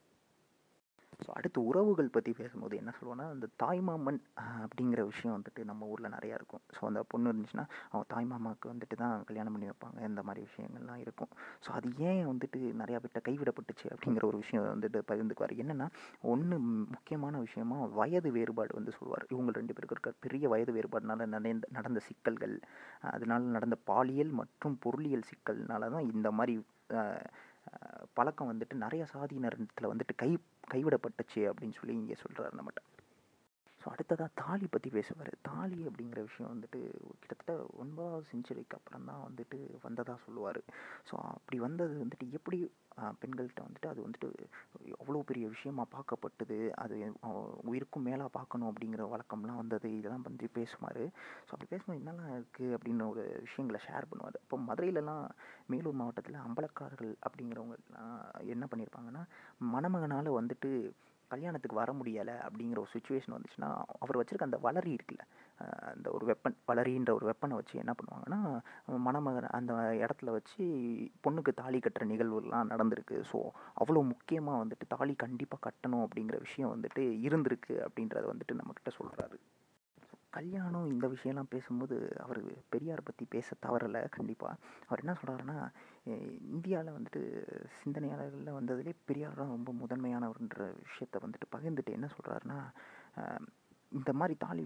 ஸோ 1.25 1.29
அடுத்து 1.39 1.59
உறவுகள் 1.69 2.13
பற்றி 2.15 2.33
பேசும்போது 2.41 2.75
என்ன 2.81 2.91
சொல்லுவோன்னா 2.97 3.27
அந்த 3.35 3.47
தாய்மாமன் 3.63 4.19
அப்படிங்கிற 4.65 5.01
விஷயம் 5.11 5.35
வந்துட்டு 5.37 5.61
நம்ம 5.71 5.87
ஊரில் 5.93 6.13
நிறையா 6.17 6.35
இருக்கும். 6.41 6.63
ஸோ 6.77 6.81
அந்த 6.89 7.01
பொண்ணு 7.13 7.31
இருந்துச்சுன்னா 7.33 7.65
அவங்க 7.91 8.07
தாய்மாமாவுக்கு 8.15 8.67
வந்துட்டு 8.73 8.97
தான் 9.03 9.25
கல்யாணம் 9.29 9.55
பண்ணி 9.55 9.69
வைப்பாங்க. 9.71 9.99
இந்த 10.11 10.23
மாதிரி 10.29 10.43
விஷயங்கள்லாம் 10.49 11.01
இருக்கும். 11.05 11.31
ஸோ 11.65 11.71
அது 11.79 11.91
ஏன் 12.09 12.23
வந்துட்டு 12.33 12.61
நிறையா 12.83 13.01
பேர்ட்ட 13.05 13.23
கைவிடப்பட்டுச்சு 13.29 13.87
அப்படிங்கிற 13.95 14.27
ஒரு 14.31 14.41
விஷயம் 14.45 14.67
வந்துட்டு 14.75 15.01
பகிர்ந்துக்குவார். 15.13 15.55
என்னென்னா 15.65 15.89
ஒன்று 16.35 16.59
முக்கியமான 16.95 17.41
விஷயமா 17.47 17.79
வயது 18.01 18.31
வேறுபாடு 18.39 18.79
வந்து 18.81 18.95
சொல்லுவார். 18.99 19.27
இவங்க 19.35 19.59
ரெண்டு 19.61 19.75
பேருக்கு 19.75 19.97
இருக்க 19.99 20.13
பெரிய 20.27 20.45
வயது 20.55 20.75
வேறுபாடுனால 20.79 21.27
நடந்த 21.37 21.67
நடந்த 21.79 22.01
சிக்கல்கள் 22.09 22.57
அதனால் 23.15 23.55
நடந்த 23.57 23.79
பாலியல் 23.91 24.33
மற்றும் 24.43 24.77
பொருளியல் 24.85 25.29
சிக்கல்னால 25.33 25.91
தான் 25.97 26.09
இந்த 26.15 26.29
மாதிரி 26.39 26.55
பழக்கம் 28.13 28.51
வந்துட்டு 28.53 28.75
நிறைய 28.75 29.07
சாதியினத்தில் 29.15 29.91
வந்துட்டு 29.93 30.15
கை 30.17 30.31
கைவிடப்பட்டுச்சு 30.75 31.41
அப்படின்னு 31.51 31.79
சொல்லி 31.81 31.95
இங்கே 31.95 32.17
சொல்கிறாரு 32.23 32.55
நம்மகிட்ட. 32.59 32.83
ஸோ 33.87 33.91
அடுத்ததாக 33.94 34.31
தாலி 34.41 34.67
பற்றி 34.75 34.88
பேசுவார் 34.94 35.29
தாலி 35.49 35.77
அப்படிங்கிற 35.88 36.21
விஷயம் 36.29 36.50
வந்துட்டு 36.53 36.79
கிட்டத்தட்ட 37.21 37.53
ஒன்பதாவது 37.83 38.25
செஞ்சுரிக்கு 38.31 38.77
அப்புறம் 38.79 39.05
தான் 39.11 39.23
வந்துட்டு 39.27 39.59
வந்ததாக 39.85 40.17
சொல்லுவார். 40.25 40.59
ஸோ 41.09 41.15
அப்படி 41.35 41.59
வந்தது 41.67 41.94
வந்துட்டு 42.03 42.27
எப்படி 42.38 42.59
பெண்கள்கிட்ட 43.23 43.62
வந்துட்டு 43.67 43.91
அது 43.93 44.00
வந்துட்டு 44.06 44.29
அவ்வளோ 45.00 45.23
பெரிய 45.31 45.44
விஷயமாக 45.55 45.88
பார்க்கப்பட்டது? 45.94 46.59
அது 46.85 46.97
உயிருக்கும் 47.71 48.06
மேலாக 48.09 48.37
பார்க்கணும் 48.38 48.71
அப்படிங்கிற 48.73 49.06
வழக்கம்லாம் 49.15 49.63
வந்தது. 49.63 49.91
இதெல்லாம் 50.01 50.27
வந்து 50.29 50.51
பேசுவார். 50.58 51.03
ஸோ 51.46 51.51
அப்படி 51.55 51.70
பேசும்போது 51.75 52.01
என்னெல்லாம் 52.03 52.34
இருக்குது 52.37 52.75
அப்படின்னு 52.77 53.10
ஒரு 53.15 53.25
விஷயங்களை 53.46 53.81
ஷேர் 53.89 54.10
பண்ணுவார். 54.13 54.43
இப்போ 54.44 54.58
மதுரையிலலாம் 54.69 55.27
மேலூர் 55.72 56.01
மாவட்டத்தில் 56.03 56.44
அம்பலக்காரர்கள் 56.49 57.15
அப்படிங்கிறவங்கலாம் 57.27 58.17
என்ன 58.55 58.67
பண்ணியிருப்பாங்கன்னா 58.72 59.25
மணமகனால் 59.77 60.39
வந்துட்டு 60.41 60.72
கல்யாணத்துக்கு 61.29 61.77
வர 61.77 61.93
முடியலை 61.93 62.35
அப்படிங்கிற 62.47 62.79
ஒரு 62.79 62.91
சுச்சுவேஷன் 62.95 63.35
வந்துச்சுன்னா 63.37 63.71
அவர் 63.99 64.19
வச்சுருக்க 64.21 64.51
அந்த 64.51 64.61
வளரி 64.63 64.91
இருக்குல்ல 64.97 65.25
அந்த 65.93 66.09
ஒரு 66.13 66.25
வெப்பன் 66.31 66.56
வளரின்ற 66.71 67.11
ஒரு 67.13 67.27
வெப்பனை 67.31 67.55
வச்சு 67.61 67.75
என்ன 67.79 67.95
பண்ணுவாங்கன்னா 67.99 68.41
மணமகன் 69.06 69.49
அந்த 69.59 69.75
இடத்துல 70.03 70.31
வச்சு 70.31 70.65
பொண்ணுக்கு 71.27 71.53
தாலி 71.55 71.79
கட்டுற 71.79 72.06
நிகழ்வுலாம் 72.13 72.73
நடந்திருக்கு. 72.73 73.19
ஸோ 73.33 73.41
அவ்வளோ 73.83 74.03
முக்கியமாக 74.13 74.63
வந்துட்டு 74.65 74.87
தாலி 74.89 75.15
கண்டிப்பாக 75.25 75.65
கட்டணும் 75.69 76.05
அப்படிங்கிற 76.06 76.39
விஷயம் 76.39 76.75
வந்துட்டு 76.75 77.05
இருந்திருக்கு 77.29 77.77
அப்படின்றத 77.87 78.27
வந்துட்டு 78.33 78.59
நம்மக்கிட்ட 78.61 78.93
சொல்கிறாரு 79.01 79.39
கல்யாணம் 80.36 80.90
இந்த 80.93 81.06
விஷயம்லாம் 81.12 81.52
பேசும்போது 81.52 81.96
அவர் 82.24 82.40
பெரியார் 82.69 83.06
பற்றி 83.08 83.24
பேச 83.34 83.56
தவறலை 83.66 84.00
கண்டிப்பாக 84.16 84.58
அவர் 84.88 85.02
என்ன 85.02 85.14
சொல்கிறாருன்னா 85.20 85.58
இந்தியாவில் 86.55 86.96
வந்துட்டு 86.96 87.22
சிந்தனையாளர்களில் 87.78 88.58
வந்ததுலேயே 88.58 88.96
பெரியார் 89.05 89.40
தான் 89.40 89.55
ரொம்ப 89.56 89.72
முதன்மையானவர்ன்ற 89.82 90.66
விஷயத்தை 90.82 91.20
வந்துட்டு 91.24 91.48
பகிர்ந்துட்டு 91.56 91.96
என்ன 91.98 92.08
சொல்கிறாருன்னா 92.16 92.58
இந்த 93.93 94.10
மாதிரி 94.12 94.34
தாலி 94.38 94.62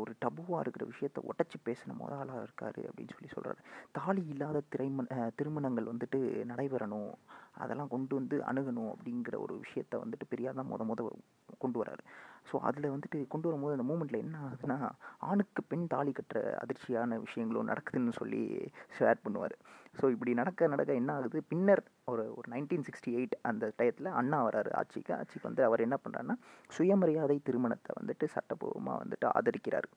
ஒரு 0.00 0.12
டபுவாக 0.20 0.62
இருக்கிற 0.62 0.84
விஷயத்த 0.92 1.18
உடச்சி 1.30 1.58
பேசின 1.66 1.96
முத 2.00 2.14
ஆளாக 2.20 2.44
இருக்கார் 2.46 2.80
அப்படின்னு 2.88 3.14
சொல்லி 3.16 3.30
சொல்கிறாரு 3.34 3.60
தாலி 3.92 4.22
இல்லாத 4.26 4.62
திரைமண 4.72 5.28
திருமணங்கள் 5.36 5.90
வந்துட்டு 5.92 6.20
நடைபெறணும் 6.52 7.12
அதெல்லாம் 7.62 7.92
கொண்டு 7.94 8.14
வந்து 8.14 8.36
அணுகணும் 8.50 8.92
அப்படிங்கிற 8.94 9.38
ஒரு 9.44 9.56
விஷயத்த 9.64 10.00
வந்துட்டு 10.04 10.30
பெரியார் 10.32 10.60
தான் 10.60 10.72
முத 10.72 10.84
முத 10.90 11.02
கொண்டு 11.58 11.78
வராரு. 11.82 12.04
ஸோ 12.50 12.56
அதில் 12.60 12.92
வந்துட்டு 12.92 13.18
கொண்டு 13.28 13.48
வரும்போது 13.48 13.76
அந்த 13.76 13.86
மூமெண்ட்டில் 13.90 14.22
என்ன 14.24 14.36
ஆகுதுன்னா 14.46 14.78
ஆணுக்கு 15.28 15.62
பெண் 15.62 15.86
தாலி 15.86 16.12
கட்டுற 16.12 16.40
அதிர்ச்சியான 16.62 17.18
விஷயங்களும் 17.18 17.68
நடக்குதுன்னு 17.68 18.12
சொல்லி 18.18 18.42
ஷேர் 18.98 19.22
பண்ணுவார். 19.24 19.56
ஸோ 20.00 20.04
இப்படி 20.10 20.34
நடக்க 20.34 20.66
நடக்க 20.66 20.92
என்ன 20.94 21.10
ஆகுது? 21.14 21.40
பின்னர் 21.42 21.82
ஒரு 22.04 22.24
ஒரு 22.36 22.46
நைன்டீன் 22.50 22.86
சிக்ஸ்டி 22.88 23.12
எயிட் 23.18 23.36
அந்த 23.42 23.72
டயத்தில் 23.78 24.16
அண்ணா 24.20 24.40
வராரு 24.48 24.72
ஆட்சிக்கு. 24.74 25.14
ஆட்சிக்கு 25.14 25.48
வந்து 25.48 25.64
அவர் 25.64 25.80
என்ன 25.80 25.98
பண்ணுறாருன்னா 26.04 26.36
சுயமரியாதை 26.76 27.38
திருமணத்தை 27.42 27.92
வந்துட்டு 28.00 28.28
சட்டப்பூர்வமாக 28.34 29.02
வந்துட்டு 29.04 29.28
ஆதரிக்கிறார். 29.38 29.88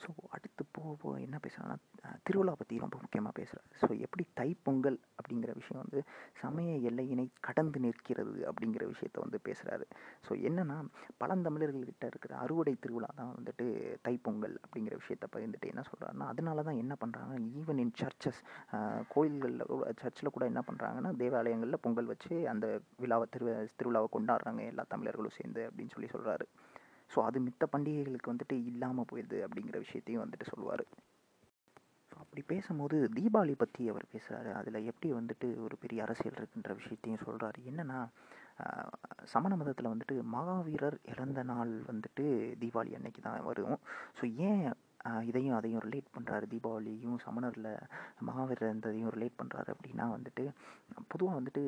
ஸோ 0.00 0.10
அடுத்து 0.28 0.62
போக 0.72 0.92
போக 0.94 1.14
என்ன 1.20 1.36
பேசுகிறாங்கன்னா 1.44 1.78
திருவிழா 2.22 2.52
பற்றி 2.52 2.78
ரொம்ப 2.78 2.96
முக்கியமாக 3.00 3.34
பேசுகிறார் 3.34 3.68
ஸோ 3.80 3.88
எப்படி 4.00 4.24
தைப்பொங்கல் 4.40 4.98
அப்படிங்கிற 5.16 5.52
விஷயம் 5.52 5.82
வந்து 5.82 6.00
சமய 6.42 6.76
எல்லையினை 6.90 7.26
கடந்து 7.40 7.80
நிற்கிறது 7.80 8.40
அப்படிங்கிற 8.46 8.84
விஷயத்த 8.88 9.20
வந்து 9.20 9.40
பேசுகிறாரு 9.48 9.86
ஸோ 10.28 10.32
என்னென்னா 10.42 10.78
பழந்தமிழர்கள்கிட்ட 11.20 12.06
இருக்கிற 12.06 12.32
அறுவடை 12.36 12.74
திருவிழா 12.80 13.10
தான் 13.14 13.34
வந்துட்டு 13.34 13.66
தைப்பொங்கல் 14.02 14.56
அப்படிங்கிற 14.64 14.96
விஷயத்த 14.96 15.28
பகிர்ந்துட்டு 15.32 15.72
என்ன 15.72 15.84
சொல்கிறாருன்னா 15.90 16.28
அதனால 16.28 16.62
தான் 16.62 16.80
என்ன 16.80 16.96
பண்ணுறாங்க 17.00 17.34
ஈவன் 17.60 17.78
இன் 17.78 17.94
சர்ச்சஸ் 18.00 18.40
கோயில்களில் 19.08 19.68
கூட 19.68 19.92
சர்ச்சில் 20.02 20.32
கூட 20.32 20.46
என்ன 20.46 20.62
பண்ணுறாங்கன்னா 20.66 21.12
தேவாலயங்களில் 21.16 21.82
பொங்கல் 21.82 22.06
வச்சு 22.06 22.34
அந்த 22.48 22.66
விழாவை 22.98 23.26
திரு 23.30 23.46
திருவிழாவை 23.78 24.10
கொண்டாடுறாங்க 24.12 24.62
எல்லா 24.64 24.84
தமிழர்களும் 24.88 25.38
சேர்ந்து 25.38 25.62
அப்படின்னு 25.68 25.94
சொல்லி 25.94 26.10
சொல்கிறாரு 26.12 26.46
ஸோ 27.14 27.18
அது 27.28 27.38
மித்த 27.40 27.64
பண்டிகைகளுக்கு 27.72 28.32
வந்துட்டு 28.32 28.56
இல்லாமல் 28.64 29.08
போயிடுது 29.12 29.38
அப்படிங்கிற 29.46 29.78
விஷயத்தையும் 29.86 30.22
வந்துட்டு 30.24 30.50
சொல்லுவார். 30.52 30.84
ஸோ 32.10 32.16
அப்படி 32.22 32.42
பேசும்போது 32.52 32.96
தீபாவளி 33.16 33.54
பற்றி 33.62 33.82
அவர் 33.88 34.12
பேசுகிறாரு 34.14 34.50
அதில் 34.52 34.86
எப்படி 34.90 35.08
வந்துட்டு 35.12 35.48
ஒரு 35.66 35.76
பெரிய 35.84 36.02
அரசியல் 36.02 36.38
இருக்குன்ற 36.40 36.74
விஷயத்தையும் 36.80 37.24
சொல்கிறாரு 37.26 37.58
என்னென்னா 37.70 37.98
சமண 39.32 39.52
மதத்தில் 39.56 39.92
வந்துட்டு 39.92 40.16
மகாவீரர் 40.34 40.96
இறந்த 41.12 41.42
நாள் 41.42 41.72
வந்துட்டு 41.90 42.24
தீபாவளி 42.62 42.92
அன்னைக்கு 42.96 43.20
தான் 43.22 43.44
வரும். 43.44 43.78
ஸோ 44.18 44.24
ஏன் 44.48 44.64
இதையும் 45.28 45.56
அதையும் 45.58 45.82
ரிலேட் 45.86 46.08
பண்ணுறாரு 46.16 46.46
தீபாவளியும் 46.52 47.18
சமணரில் 47.24 47.68
மகாவீரர் 48.28 48.68
இருந்ததையும் 48.68 49.12
ரிலேட் 49.16 49.38
பண்ணுறாரு 49.40 49.70
அப்படின்னா 49.74 50.06
வந்துட்டு 50.14 50.44
பொதுவாக 51.12 51.34
வந்துட்டு 51.38 51.62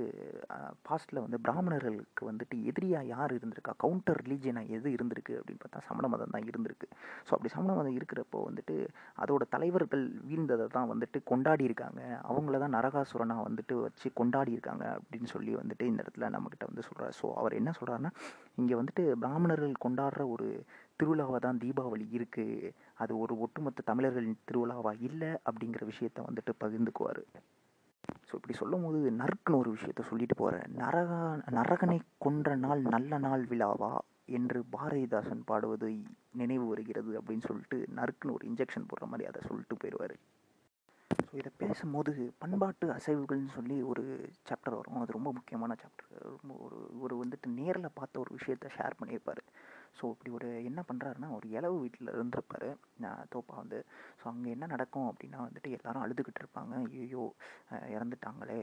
பாஸ்ட்டில் 0.88 1.22
வந்து 1.24 1.38
பிராமணர்களுக்கு 1.46 2.22
வந்துட்டு 2.30 2.56
எதிரியாக 2.70 3.10
யார் 3.14 3.32
இருந்திருக்கா? 3.38 3.72
கவுண்டர் 3.84 4.20
ரிலீஜியனாக 4.24 4.74
எது 4.76 4.88
இருந்திருக்கு 4.96 5.34
அப்படின்னு 5.38 5.62
பார்த்தா 5.64 5.84
சமண 5.88 6.08
மதம் 6.14 6.34
தான் 6.34 6.48
இருந்திருக்கு. 6.50 6.88
ஸோ 7.26 7.30
அப்படி 7.36 7.52
சமண 7.54 7.72
மதம் 7.78 7.98
இருக்கிறப்போ 7.98 8.40
வந்துட்டு 8.48 8.76
அதோட 9.24 9.42
தலைவர்கள் 9.54 10.04
வீழ்ந்ததை 10.28 10.66
தான் 10.76 10.90
வந்துட்டு 10.92 11.20
கொண்டாடி 11.32 11.64
இருக்காங்க. 11.70 12.00
அவங்கள 12.30 12.58
தான் 12.64 12.76
நரகாசுரனாக 12.78 13.46
வந்துட்டு 13.48 13.76
வச்சு 13.86 14.10
கொண்டாடி 14.20 14.52
இருக்காங்க 14.56 14.84
அப்படின்னு 14.98 15.30
சொல்லி 15.34 15.54
வந்துட்டு 15.62 15.86
இந்த 15.90 16.00
இடத்துல 16.04 16.30
நம்மக்கிட்ட 16.36 16.66
வந்து 16.70 16.86
சொல்கிறார் 16.88 17.16
ஸோ 17.20 17.28
அவர் 17.42 17.58
என்ன 17.60 17.72
சொல்கிறாருன்னா 17.80 18.12
இங்கே 18.60 18.74
வந்துட்டு 18.80 19.04
பிராமணர்கள் 19.24 19.82
கொண்டாடுற 19.84 20.22
ஒரு 20.34 20.48
திருவிழாவாக 21.02 21.40
தான் 21.46 21.62
தீபாவளி 21.64 22.06
இருக்குது 22.18 22.74
அது 23.04 23.12
ஒரு 23.22 23.34
ஒட்டுமொத்த 23.46 23.88
தமிழர்களின் 23.90 24.42
திருவிழாவாக 24.50 25.02
இல்லை 25.10 25.32
அப்படிங்கிற 25.48 25.84
விஷயத்த 25.92 26.28
வந்துட்டு 26.28 26.54
பகிர்ந்துக்குவார். 26.64 27.24
ஸோ 28.28 28.32
இப்படி 28.38 28.54
சொல்லும் 28.60 28.84
போது 28.84 28.98
நறுக்குன்னு 29.20 29.60
ஒரு 29.62 29.70
விஷயத்த 29.76 30.02
சொல்லிட்டு 30.10 30.36
போகிறேன் 30.40 30.70
நரகா 30.82 31.18
நரகனை 31.56 31.98
கொன்ற 32.24 32.54
நாள் 32.64 32.82
நல்ல 32.94 33.18
நாள் 33.26 33.44
விழாவா 33.50 33.92
என்று 34.38 34.58
பாரதிதாசன் 34.74 35.42
பாடுவது 35.50 35.88
நினைவு 36.40 36.66
வருகிறது 36.72 37.12
அப்படின்னு 37.20 37.46
சொல்லிட்டு 37.48 37.78
நறுக்குன்னு 37.98 38.36
ஒரு 38.36 38.46
இன்ஜெக்ஷன் 38.50 38.88
போடுற 38.90 39.06
மாதிரி 39.12 39.28
அதை 39.30 39.42
சொல்லிட்டு 39.48 39.76
போயிடுவார் 39.82 40.16
ஸோ 41.26 41.32
இதை 41.40 41.50
பேசும்போது 41.62 42.12
பண்பாட்டு 42.42 42.86
அசைவுகள்னு 42.96 43.52
சொல்லி 43.56 43.76
ஒரு 43.90 44.04
சாப்டர் 44.48 44.78
வரும். 44.78 45.00
அது 45.02 45.16
ரொம்ப 45.18 45.30
முக்கியமான 45.32 45.76
சாப்டர் 45.82 46.10
ரொம்ப 46.36 46.52
ஒரு 46.64 46.78
ஒரு 47.04 47.14
வந்துட்டு 47.22 47.48
நேரில் 47.58 47.96
பார்த்த 47.98 48.22
ஒரு 48.24 48.30
விஷயத்த 48.38 48.70
ஷேர் 48.76 48.98
பண்ணியிருப்பார். 49.00 49.42
ஸோ 49.98 50.04
இப்படி 50.12 50.30
ஒரு 50.36 50.48
என்ன 50.68 50.80
பண்ணுறாருன்னா 50.88 51.28
ஒரு 51.36 51.46
இளவு 51.56 51.76
வீட்டில் 51.82 52.12
இருந்திருப்பார். 52.14 52.68
தோப்பா 53.32 53.54
வந்து. 53.60 53.78
ஸோ 54.20 54.24
அங்கே 54.30 54.48
என்ன 54.54 54.68
நடக்கும் 54.72 55.08
அப்படின்னா 55.10 55.38
வந்துட்டு 55.46 55.70
எல்லாரும் 55.76 56.04
அழுதுகிட்டு 56.04 56.42
இருப்பாங்க. 56.42 56.72
ஐயோ 57.02 57.24
இறந்துட்டாங்களே. 57.96 58.58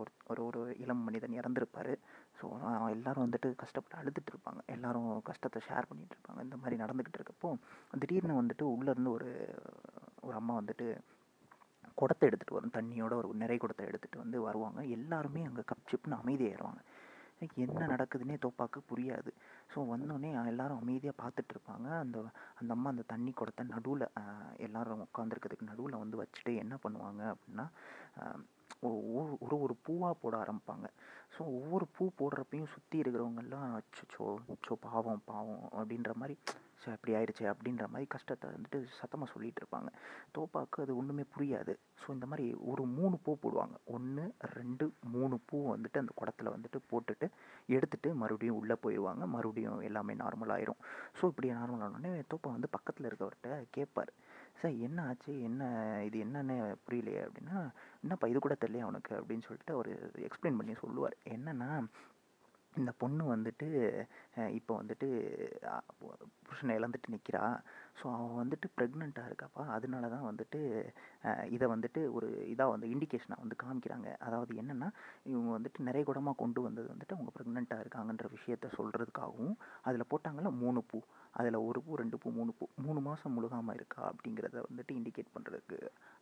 ஒரு 0.00 0.12
ஒரு 0.32 0.42
ஒரு 0.48 0.62
இளம் 0.84 1.02
மனிதன் 1.06 1.38
இறந்துருப்பார். 1.40 1.92
ஸோ 2.38 2.44
எல்லோரும் 2.94 3.24
வந்துட்டு 3.26 3.50
கஷ்டப்பட்டு 3.62 4.00
அழுதுட்டு 4.02 4.32
இருப்பாங்க. 4.34 4.62
எல்லோரும் 4.74 5.10
கஷ்டத்தை 5.30 5.62
ஷேர் 5.68 5.88
பண்ணிகிட்டு 5.90 6.16
இருப்பாங்க. 6.16 6.42
இந்த 6.48 6.58
மாதிரி 6.62 6.78
நடந்துக்கிட்டு 6.84 7.20
இருக்கப்போ 7.20 7.50
திடீர்னு 8.02 8.40
வந்துட்டு 8.42 8.66
உள்ளேருந்து 8.76 9.12
ஒரு 9.18 9.30
ஒரு 10.26 10.36
அம்மா 10.40 10.54
வந்துட்டு 10.60 10.86
குடத்தை 12.00 12.26
எடுத்துகிட்டு 12.28 12.56
வரும். 12.56 12.76
தண்ணியோட 12.76 13.14
ஒரு 13.20 13.28
நிறை 13.42 13.56
குடத்தை 13.62 13.84
எடுத்துகிட்டு 13.88 14.22
வந்து 14.22 14.38
வருவாங்க. 14.46 14.80
எல்லாருமே 14.96 15.42
அங்கே 15.48 15.62
கப் 15.70 15.88
சிப்னு 15.90 16.20
அமைதியாயிருவாங்க. 16.22 16.80
என்ன 17.64 17.86
நடக்குதுன்னே 17.92 18.36
தோப்பாக்கு 18.44 18.80
புரியாது. 18.90 19.30
ஸோ 19.74 19.80
வந்தோடனே 19.86 20.30
எல்லாரும் 20.46 20.80
அமைதியாக 20.80 21.16
பார்த்துட்டு 21.20 21.52
இருப்பாங்க 21.54 21.86
அந்த 21.98 22.16
அந்த 22.54 22.70
அம்மா 22.72 22.88
அந்த 22.90 23.04
தண்ணி 23.06 23.32
குடத்தை 23.32 23.64
நடுவில் 23.66 24.04
எல்லாரும் 24.58 25.04
உட்காந்துருக்கிறதுக்கு 25.06 25.70
நடுவில் 25.70 26.02
வந்து 26.02 26.20
வச்சுட்டு 26.20 26.52
என்ன 26.56 26.74
பண்ணுவாங்க 26.84 27.22
அப்படின்னா 27.32 27.66
ஒரு 28.86 28.96
ஒரு 29.44 29.56
ஒரு 29.64 29.74
பூவாக 29.86 30.14
போட 30.22 30.34
ஆரம்பிப்பாங்க. 30.44 30.86
ஸோ 31.34 31.42
ஒவ்வொரு 31.58 31.86
பூ 31.96 32.04
போடுறப்பையும் 32.20 32.72
சுற்றி 32.74 32.96
இருக்கிறவங்கெல்லாம் 33.02 33.70
அச்சோ 33.78 34.26
சோ 34.66 34.74
பாவம் 34.86 35.24
பாவம் 35.30 35.64
அப்படின்ற 35.78 36.12
மாதிரி 36.20 36.36
ஸோ 36.82 36.88
அப்படி 36.94 37.12
ஆயிடுச்சு 37.18 37.44
அப்படின்ற 37.50 37.84
மாதிரி 37.92 38.06
கஷ்டத்தை 38.14 38.46
வந்துட்டு 38.54 38.78
சத்தமாக 38.98 39.28
சொல்லிகிட்டு 39.32 39.60
இருப்பாங்க. 39.62 39.90
தோப்பாக்கு 40.36 40.82
அது 40.84 40.92
ஒன்றுமே 41.00 41.24
புரியாது. 41.34 41.74
ஸோ 42.02 42.08
இந்த 42.16 42.26
மாதிரி 42.30 42.46
ஒரு 42.70 42.82
மூணு 42.96 43.16
பூ 43.24 43.32
போடுவாங்க. 43.44 43.76
ஒன்று 43.94 44.24
ரெண்டு 44.58 44.86
மூணு 45.14 45.36
பூ 45.48 45.58
வந்துட்டு 45.72 46.02
அந்த 46.02 46.14
குடத்தில் 46.20 46.54
வந்துட்டு 46.54 46.80
போட்டுட்டு 46.90 47.28
எடுத்துகிட்டு 47.76 48.12
மறுபடியும் 48.22 48.58
உள்ளே 48.60 48.76
போயிடுவாங்க 48.84 49.26
மறுபடியும் 49.36 49.86
எல்லாமே 49.88 50.14
நார்மலாகிடும் 50.22 50.80
ஸோ 51.20 51.24
இப்படி 51.32 51.50
நார்மல் 51.60 51.84
ஆனோடனே 51.88 52.12
தோப்பா 52.32 52.50
வந்து 52.56 52.70
பக்கத்தில் 52.76 53.08
இருக்கவர்கிட்ட 53.10 53.50
கேட்பார் 53.78 54.12
சார் 54.60 54.72
என்ன 54.72 54.98
ஆச்சு? 55.02 55.42
என்ன 55.42 55.62
இது 56.04 56.18
என்னன்னு 56.24 56.56
புரியலையே? 56.86 57.22
அப்படின்னா 57.26 57.58
என்னப்பா 58.02 58.28
இது 58.28 58.38
கூட 58.38 58.56
தெரியலையா 58.60 58.86
அவனுக்கு 58.86 59.14
அப்படின்னு 59.14 59.46
சொல்லிட்டு 59.48 59.74
அவர் 59.74 59.90
எக்ஸ்பிளைன் 60.28 60.58
பண்ணி 60.60 60.74
சொல்லுவார். 60.74 61.16
என்னென்னா 61.28 61.70
இந்த 62.80 62.92
பொண்ணு 63.02 63.24
வந்துட்டு 63.32 63.66
இப்போ 64.58 64.72
வந்துட்டு 64.80 65.06
புருஷனை 66.46 66.72
இழந்துட்டு 66.78 67.12
நிற்கிறா 67.14 67.42
ஸோ 67.98 68.04
அவன் 68.14 68.38
வந்துட்டு 68.40 68.66
ப்ரெக்னெண்ட்டாக 68.76 69.28
இருக்காப்பா 69.30 69.62
அதனால 69.74 70.08
தான் 70.14 70.26
வந்துட்டு 70.28 70.60
இதை 71.54 71.66
வந்துட்டு 71.72 72.00
ஒரு 72.16 72.28
இதாக 72.52 72.72
வந்து 72.74 72.86
இண்டிகேஷனாக 72.94 73.42
வந்து 73.44 73.56
காமிக்கிறாங்க. 73.62 74.08
அதாவது 74.26 74.52
என்னென்னா 74.62 74.88
இவங்க 75.32 75.50
வந்துட்டு 75.56 75.86
நிறைய 75.88 76.04
குடமாக 76.08 76.36
கொண்டு 76.42 76.62
வந்தது 76.66 76.88
வந்துட்டு 76.92 77.16
அவங்க 77.16 77.32
ப்ரெக்னெண்ட்டாக 77.36 77.84
இருக்காங்கன்ற 77.84 78.28
விஷயத்த 78.36 78.70
சொல்கிறதுக்காகவும் 78.78 79.54
அதில் 79.88 80.10
போட்டாங்களா 80.12 80.52
மூணு 80.62 80.82
பூ. 80.90 81.00
அதில் 81.40 81.58
ஒரு 81.68 81.80
பூ 81.86 81.98
ரெண்டு 82.02 82.18
பூ 82.22 82.30
மூணு 82.38 82.54
பூ. 82.58 82.66
மூணு 82.86 83.02
மாதம் 83.08 83.34
முழுகாமல் 83.36 83.76
இருக்கா 83.78 84.02
அப்படிங்கிறத 84.12 84.58
வந்துட்டு 84.68 84.96
இண்டிகேட் 85.00 85.34
பண்ணுறதுக்கு 85.36 85.78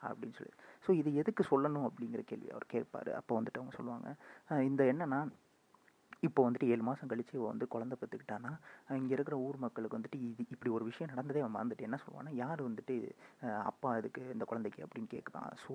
அப்படின்னு 0.09 0.37
சொல்லி. 0.41 0.55
ஸோ 0.85 0.93
இது 1.01 1.13
எதுக்கு 1.23 1.45
சொல்லணும் 1.53 1.89
அப்படிங்கிற 1.91 2.25
கேள்வி 2.33 2.51
அவர் 2.57 2.73
கேட்பார். 2.75 3.11
அப்போ 3.21 3.33
வந்துட்டு 3.41 3.61
அவங்க 3.63 3.75
சொல்லுவாங்க 3.79 4.11
இந்த 4.71 4.85
என்னென்னா 4.93 5.21
இப்போ 6.23 6.41
வந்துட்டு 6.45 6.69
ஏழு 6.73 6.83
மாதம் 6.83 7.09
கழித்து 7.09 7.33
இவன் 7.37 7.51
வந்து 7.53 7.67
குழந்த 7.71 7.95
பெற்றுக்கிட்டானா 8.01 8.51
இங்கே 8.97 9.15
இருக்கிற 9.15 9.37
ஊர் 9.39 9.57
மக்களுக்கு 9.59 9.97
வந்துட்டு 9.99 10.19
இது 10.23 10.43
இப்படி 10.51 10.71
ஒரு 10.71 10.85
விஷயம் 10.85 11.11
நடந்ததே 11.13 11.41
அவன் 11.41 11.55
மறந்துட்டு 11.55 11.87
என்ன 11.87 11.97
சொல்லுவான்னா 12.03 12.33
யார் 12.35 12.61
வந்துட்டு 12.63 12.95
அப்பா 13.65 13.91
இதுக்கு 13.97 14.23
இந்த 14.33 14.45
குழந்தைக்கு? 14.45 14.81
அப்படின்னு 14.85 15.09
கேட்குறான் 15.15 15.49
ஸோ 15.63 15.73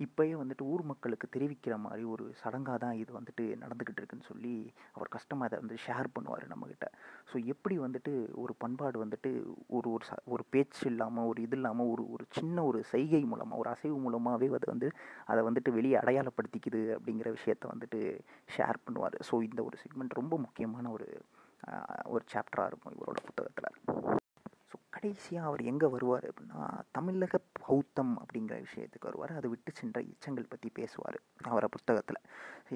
இப்போயே 0.00 0.34
வந்துட்டு 0.34 0.64
ஊர் 0.66 0.84
மக்களுக்கு 0.84 1.26
தெரிவிக்கிற 1.32 1.76
மாதிரி 1.78 2.04
ஒரு 2.04 2.24
சடங்காக 2.42 2.78
தான் 2.78 2.96
இது 2.96 3.10
வந்துட்டு 3.12 3.44
நடந்துக்கிட்டு 3.56 4.02
இருக்குன்னு 4.02 4.28
சொல்லி 4.28 4.54
அவர் 4.94 5.08
கஷ்டமாக 5.08 5.48
அதை 5.50 5.58
வந்து 5.62 5.78
ஷேர் 5.86 6.08
பண்ணுவார் 6.16 6.46
நம்மக்கிட்ட 6.46 6.88
ஸோ 7.30 7.36
எப்படி 7.46 7.78
வந்துட்டு 7.78 8.14
ஒரு 8.34 8.54
பண்பாடு 8.58 8.98
வந்துட்டு 9.04 9.32
ஒரு 9.70 9.88
ஒரு 9.90 10.04
ச 10.04 10.14
ஒரு 10.26 10.44
பேச்சு 10.50 10.84
இல்லாமல் 10.86 11.28
ஒரு 11.30 11.40
இது 11.42 11.56
இல்லாமல் 11.56 11.90
ஒரு 11.92 12.04
ஒரு 12.14 12.26
சின்ன 12.30 12.64
ஒரு 12.64 12.80
செய்கை 12.92 13.22
மூலமாக 13.24 13.60
ஒரு 13.60 13.70
அசைவு 13.70 13.98
மூலமாகவே 13.98 14.48
அதை 14.52 14.68
வந்து 14.72 14.90
அதை 15.26 15.40
வந்துட்டு 15.44 15.70
வெளியே 15.72 15.96
அடையாளப்படுத்திக்குது 15.96 16.82
அப்படிங்கிற 16.96 17.28
விஷயத்த 17.38 17.66
வந்துட்டு 17.72 18.00
ஷேர் 18.48 18.78
பண்ணுவார். 18.86 19.16
ஸோ 19.28 19.34
இந்த 19.42 19.60
ஒரு 19.64 19.76
ட்ரீட்மெண்ட் 19.90 20.18
ரொம்ப 20.20 20.38
முக்கியமான 20.38 20.90
ஒரு 20.90 21.08
ஒரு 22.04 22.24
சாப்டராக 22.32 22.66
இருக்கும் 22.66 22.92
இவரோட 22.92 23.20
புத்தகத்தில். 23.24 24.19
கடைசியாக 24.94 25.48
அவர் 25.48 25.62
எங்கே 25.70 25.88
வருவார் 25.94 26.24
அப்படின்னா 26.30 26.60
தமிழக 26.96 27.40
பௌத்தம் 27.66 28.14
அப்படிங்கிற 28.22 28.56
விஷயத்துக்கு 28.66 29.08
வருவார். 29.08 29.32
அதை 29.38 29.48
விட்டு 29.50 29.70
சென்ற 29.80 29.98
எச்சங்கள் 30.12 30.50
பற்றி 30.52 30.68
பேசுவார் 30.78 31.18
அவரை 31.52 31.68
புத்தகத்தில். 31.76 32.20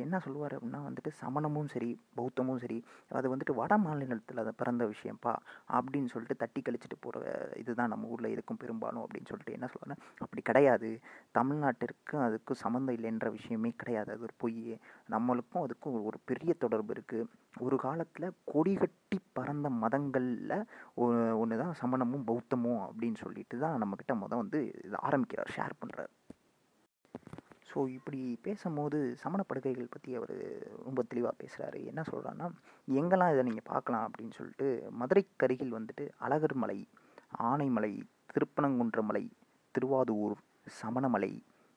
என்ன 0.05 0.19
சொல்லுவார் 0.25 0.55
அப்படின்னா 0.57 0.81
வந்துட்டு 0.87 1.11
சமணமும் 1.21 1.69
சரி 1.73 1.91
பௌத்தமும் 2.19 2.61
சரி 2.63 2.79
அது 3.19 3.27
வந்துட்டு 3.33 3.55
வட 3.61 3.75
மாநிலத்தில் 3.85 4.43
அதை 4.43 4.53
பிறந்த 4.61 4.85
விஷயம்ப்பா 4.93 5.35
அப்படின்னு 5.77 6.13
சொல்லிட்டு 6.15 6.41
தட்டி 6.43 6.61
கழிச்சிட்டு 6.67 6.99
போகிற 7.01 7.35
இதுதான் 7.63 7.93
நம்ம 7.95 8.11
ஊரில் 8.15 8.35
இருக்கும் 8.35 8.61
பெரும்பாலும் 8.63 9.05
அப்படின்னு 9.05 9.31
சொல்லிட்டு 9.33 9.57
என்ன 9.59 9.69
சொல்லுவாங்க 9.75 9.97
அப்படி 10.25 10.43
கிடையாது. 10.51 10.91
தமிழ்நாட்டிற்கும் 11.39 12.25
அதுக்கும் 12.27 12.63
சம்மந்தம் 12.65 12.97
இல்லைன்ற 12.99 13.29
விஷயமே 13.39 13.73
கிடையாது. 13.83 14.11
அது 14.15 14.27
ஒரு 14.29 14.37
பொய் 14.45 14.61
நம்மளுக்கும் 15.15 15.65
அதுக்கும் 15.67 15.99
ஒரு 16.11 16.21
பெரிய 16.31 16.53
தொடர்பு 16.65 16.93
இருக்குது 16.97 17.29
ஒரு 17.67 17.77
காலத்தில் 17.87 18.37
கொடிகட்டி 19.17 19.39
பறந்த 19.39 19.69
மதங்களில் 19.83 20.55
ஒன்று 21.37 21.57
தான் 21.57 21.77
சமணமும் 21.81 22.25
பௌத்தமும் 22.25 22.83
அப்படின்னு 22.85 23.19
சொல்லிட்டு 23.19 23.57
தான் 23.59 23.81
நம்மக்கிட்ட 23.83 24.15
மொதல் 24.17 24.43
வந்து 24.43 24.61
இது 24.79 24.97
ஆரம்பிக்கிறார் 25.03 25.51
ஷேர் 25.57 25.75
பண்ணுறார் 25.81 26.13
ஸோ 27.69 27.81
இப்படி 27.91 28.21
பேசும்போது 28.43 28.99
சமண 29.23 29.41
படுகைகள் 29.43 29.93
பற்றி 29.95 30.11
அவர் 30.15 30.35
ரொம்ப 30.85 31.01
தெளிவாக 31.05 31.35
பேசுகிறாரு 31.39 31.79
என்ன 31.91 32.03
சொல்கிறான்னா 32.11 32.47
எங்கெல்லாம் 32.89 33.33
இதை 33.33 33.43
நீங்கள் 33.43 33.69
பார்க்கலாம் 33.69 34.05
அப்படின்னு 34.07 34.37
சொல்லிட்டு 34.37 34.69
மதுரைக்கருகில் 35.01 35.77
வந்துட்டு 35.79 36.07
அழகர் 36.21 36.57
மலை 36.57 36.79
ஆனைமலை 37.45 37.93
திருப்பனங்குன்றமலை 38.35 39.25
திருவாதூர் 39.75 40.37
சமணமலை 40.77 41.33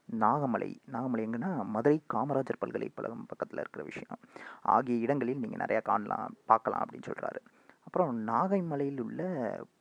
நாகமலை. 0.09 0.69
நாகமலை 0.91 1.23
எங்கன்னா 1.27 1.51
மதுரை 1.65 1.97
காமராஜர் 2.13 2.59
பல்கலைக்கழகம் 2.59 3.25
பக்கத்தில் 3.25 3.59
இருக்கிற 3.59 3.83
விஷயம். 3.83 4.19
ஆகிய 4.61 4.97
இடங்களில் 4.97 5.43
நீங்கள் 5.43 5.63
நிறையா 5.65 5.81
காணலாம் 5.81 6.35
பார்க்கலாம் 6.45 6.83
அப்படின்னு 6.83 7.09
சொல்கிறாரு 7.09 7.41
அப்புறம் 7.87 8.13
நாகைமலையில் 8.27 9.01
உள்ள 9.03 9.21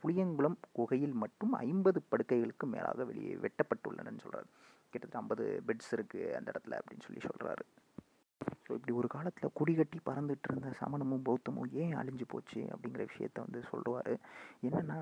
புளியங்குளம் 0.03 0.59
குகையில் 0.73 1.15
மட்டும் 1.15 1.53
ஐம்பது 1.53 2.03
படுக்கைகளுக்கு 2.11 2.67
மேலாக 2.67 3.05
வெளியே 3.05 3.33
வெட்டப்பட்டுள்ளனன்னு 3.35 4.23
சொல்கிறார் 4.23 4.49
கிட்டத்தட்ட 4.93 5.19
ஐம்பது 5.19 5.63
பெட்ஸ் 5.67 5.93
இருக்குது 5.97 6.35
அந்த 6.37 6.49
இடத்துல 6.53 6.79
அப்படின்னு 6.81 7.07
சொல்லி 7.07 7.23
சொல்கிறாரு 7.25 7.65
ஸோ 8.67 8.73
இப்படி 8.73 8.93
ஒரு 8.93 9.09
காலத்தில் 9.09 9.55
குடிகட்டி 9.55 9.99
பறந்துட்டு 10.05 10.49
இருந்த 10.49 10.69
சமணமும் 10.81 11.25
பௌத்தமும் 11.25 11.73
ஏன் 11.73 11.95
அழிஞ்சு 11.95 12.27
போச்சு 12.29 12.61
அப்படிங்கிற 12.73 13.05
விஷயத்த 13.11 13.39
வந்து 13.41 13.63
சொல்லுவார். 13.63 14.13
என்னென்னா 14.63 14.99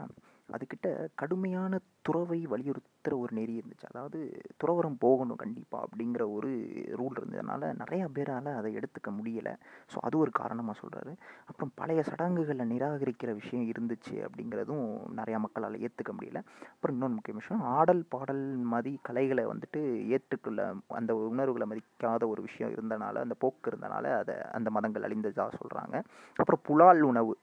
அதுக்கிட்ட 0.48 0.88
கடுமையான 1.14 1.74
துறவை 2.02 2.38
வலியுறுத்துகிற 2.46 3.14
ஒரு 3.18 3.32
நெறி 3.32 3.54
இருந்துச்சு. 3.58 3.86
அதாவது 3.86 4.18
துறவரம் 4.58 4.98
போகணும் 4.98 5.36
கண்டிப்பாக 5.36 5.86
அப்படிங்கிற 5.86 6.22
ஒரு 6.30 6.50
ரூல் 6.92 7.16
இருந்ததுனால 7.20 7.70
நிறையா 7.74 8.06
பேரால் 8.12 8.50
அதை 8.54 8.70
எடுத்துக்க 8.74 9.10
முடியலை. 9.10 9.54
ஸோ 9.92 9.96
அது 10.00 10.18
ஒரு 10.18 10.30
காரணமாக 10.30 10.76
சொல்கிறாரு 10.80 11.12
அப்புறம் 11.46 11.72
பழைய 11.74 12.02
சடங்குகளை 12.02 12.66
நிராகரிக்கிற 12.66 13.32
விஷயம் 13.34 13.66
இருந்துச்சு 13.68 14.14
அப்படிங்கிறதும் 14.26 14.84
நிறையா 15.16 15.38
மக்களால் 15.38 15.80
ஏற்றுக்க 15.80 16.12
முடியல. 16.12 16.42
அப்புறம் 16.74 16.96
இன்னொன்று 16.96 17.14
முக்கிய 17.14 17.34
விஷயம் 17.34 17.64
ஆடல் 17.74 18.04
பாடல் 18.08 18.44
மதி 18.66 18.98
கலைகளை 19.02 19.46
வந்துட்டு 19.46 19.82
ஏற்றுக்கொள்ள 20.08 20.60
அந்த 20.92 21.14
உணர்வுகளை 21.30 21.68
மதிக்காத 21.72 22.28
ஒரு 22.28 22.42
விஷயம் 22.42 22.72
இருந்தனால 22.72 23.24
அந்த 23.24 23.34
போக்கு 23.38 23.70
இருந்தனால 23.70 24.06
அதை 24.18 24.36
அந்த 24.52 24.70
மதங்கள் 24.70 25.02
அழிந்ததாக 25.02 25.50
சொல்கிறாங்க 25.58 25.96
அப்புறம் 26.36 26.62
புலால் 26.62 27.02
உணவு. 27.02 27.34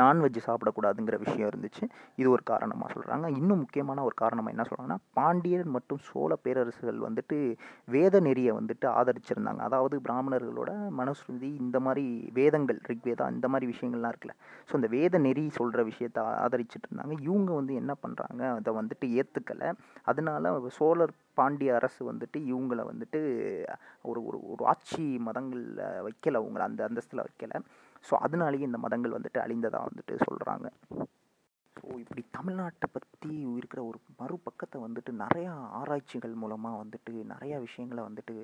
நான்வெஜ் 0.00 0.38
சாப்பிடக்கூடாதுங்கிற 0.46 1.16
விஷயம் 1.24 1.48
இருந்துச்சு. 1.50 1.84
இது 2.20 2.28
ஒரு 2.34 2.42
காரணமாக 2.50 2.88
சொல்கிறாங்க 2.94 3.26
இன்னும் 3.38 3.62
முக்கியமான 3.64 4.02
ஒரு 4.08 4.16
காரணமாக 4.22 4.54
என்ன 4.54 4.64
சொல்கிறாங்கன்னா 4.68 4.98
பாண்டியர் 5.18 5.66
மற்றும் 5.76 6.02
சோழ 6.08 6.30
பேரரசுகள் 6.44 7.00
வந்துட்டு 7.06 7.38
வேத 7.94 8.20
நெறியை 8.26 8.52
வந்துட்டு 8.58 8.88
ஆதரிச்சிருந்தாங்க. 9.00 9.62
அதாவது 9.68 9.96
பிராமணர்களோட 10.06 10.72
மனுஸ்ருதி 11.00 11.50
இந்த 11.64 11.80
மாதிரி 11.86 12.04
வேதங்கள் 12.40 12.80
ரிக்வேதா 12.90 13.28
இந்த 13.36 13.48
மாதிரி 13.54 13.68
விஷயங்கள்லாம் 13.72 14.14
இருக்குல்ல. 14.14 14.36
ஸோ 14.68 14.74
இந்த 14.80 14.90
வேத 14.96 15.18
நெறி 15.26 15.44
சொல்கிற 15.58 15.80
விஷயத்தை 15.90 16.22
ஆதரிச்சிட்டு 16.44 16.88
இருந்தாங்க 16.88 17.16
இவங்க 17.28 17.50
வந்து 17.60 17.74
என்ன 17.82 17.92
பண்ணுறாங்க 18.04 18.42
அதை 18.58 18.72
வந்துட்டு 18.80 19.08
ஏற்றுக்கலை 19.20 19.70
அதனால 20.12 20.54
சோழர் 20.78 21.14
பாண்டிய 21.38 21.74
அரசு 21.78 22.00
வந்துட்டு 22.10 22.38
இவங்களை 22.52 22.82
வந்துட்டு 22.92 23.20
ஒரு 24.10 24.20
ஒரு 24.28 24.38
ஒரு 24.52 24.62
ஆட்சி 24.72 25.04
மதங்களில் 25.28 25.78
வைக்கலை. 26.06 26.38
அவங்கள 26.42 26.62
அந்த 26.68 26.82
அந்தஸ்தில் 26.88 27.24
வைக்கலை. 27.26 27.58
ஸோ 28.04 28.14
அதனாலேயே 28.16 28.62
இந்த 28.62 28.78
மதங்கள் 28.78 29.16
வந்துட்டு 29.16 29.38
அழிந்ததாக 29.38 29.88
வந்துட்டு 29.88 30.14
சொல்கிறாங்க 30.26 30.66
ஸோ 31.80 31.86
இப்படி 32.02 32.22
தமிழ்நாட்டை 32.36 32.88
பற்றி 32.94 33.34
இருக்கிற 33.58 33.80
ஒரு 33.90 33.98
மறுபக்கத்தை 34.20 34.78
வந்துட்டு 34.86 35.12
நிறையா 35.22 35.52
ஆராய்ச்சிகள் 35.78 36.34
மூலமாக 36.42 36.80
வந்துட்டு 36.82 37.12
நிறையா 37.32 37.56
விஷயங்களை 37.66 38.02
வந்துட்டு 38.08 38.34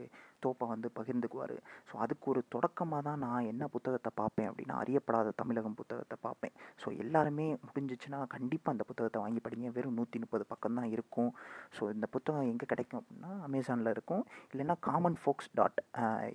தோப்பை 0.45 0.66
வந்து 0.73 0.88
பகிர்ந்துக்குவார். 0.97 1.55
ஸோ 1.88 1.95
அதுக்கு 2.05 2.26
ஒரு 2.33 2.40
தொடக்கமாக 2.55 3.02
தான் 3.09 3.23
நான் 3.25 3.49
என்ன 3.52 3.64
புத்தகத்தை 3.75 4.11
பார்ப்பேன் 4.21 4.49
அப்படின்னா 4.50 4.75
அறியப்படாத 4.83 5.33
தமிழகம் 5.40 5.76
புத்தகத்தை 5.81 6.16
பார்ப்பேன். 6.26 6.55
ஸோ 6.83 6.87
எல்லாருமே 7.05 7.47
முடிஞ்சிச்சுன்னா 7.66 8.19
கண்டிப்பாக 8.35 8.75
அந்த 8.75 8.85
புத்தகத்தை 8.90 9.21
வாங்கி 9.25 9.40
படிங்க. 9.47 9.71
வெறும் 9.76 9.97
நூற்றி 9.99 10.21
முப்பது 10.25 10.47
பக்கம் 10.52 10.78
தான் 10.81 10.90
இருக்கும். 10.97 11.31
ஸோ 11.78 11.83
இந்த 11.95 12.09
புத்தகம் 12.16 12.49
எங்கே 12.52 12.69
கிடைக்கும் 12.73 13.00
அப்படின்னா 13.00 13.33
அமேசானில் 13.49 13.93
இருக்கும். 13.97 14.25
இல்லைன்னா 14.52 14.76
காமன் 14.88 15.19
ஃபோக்ஸ் 15.23 15.52
டாட் 15.61 15.81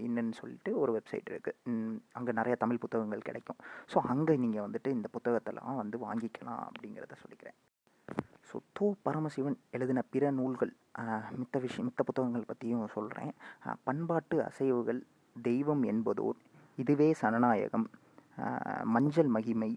இன்னன்னு 0.08 0.36
சொல்லிட்டு 0.42 0.74
ஒரு 0.84 0.94
வெப்சைட் 0.98 1.32
இருக்குது 1.34 1.78
அங்கே 2.20 2.34
நிறையா 2.42 2.58
தமிழ் 2.66 2.84
புத்தகங்கள் 2.86 3.28
கிடைக்கும். 3.30 3.60
ஸோ 3.94 4.00
அங்கே 4.14 4.36
நீங்கள் 4.46 4.66
வந்துட்டு 4.68 4.92
இந்த 4.98 5.10
புத்தகத்தெல்லாம் 5.18 5.80
வந்து 5.84 6.00
வாங்கிக்கலாம் 6.08 6.64
அப்படின்னு 6.68 6.91
அப்படிங்கிறத 6.92 7.18
சொல்லிக்கிறேன். 7.24 7.58
ஸோ 8.50 8.56
தோ 8.78 8.86
பரமசிவன் 9.06 9.58
எழுதின 9.76 10.00
பிற 10.14 10.24
நூல்கள் 10.40 10.72
மித்த 11.40 11.56
விஷயம் 11.66 11.88
மித்த 11.88 12.02
புத்தகங்கள் 12.08 12.50
பற்றியும் 12.50 12.94
சொல்கிறேன் 12.96 13.32
பண்பாட்டு 13.88 14.38
அசைவுகள் 14.48 15.02
தெய்வம் 15.36 15.84
என்பதோர் 15.92 16.40
இதுவே 16.82 17.10
சனநாயகம். 17.22 17.86
மஞ்சள் 18.96 19.30
மகிமை 19.36 19.72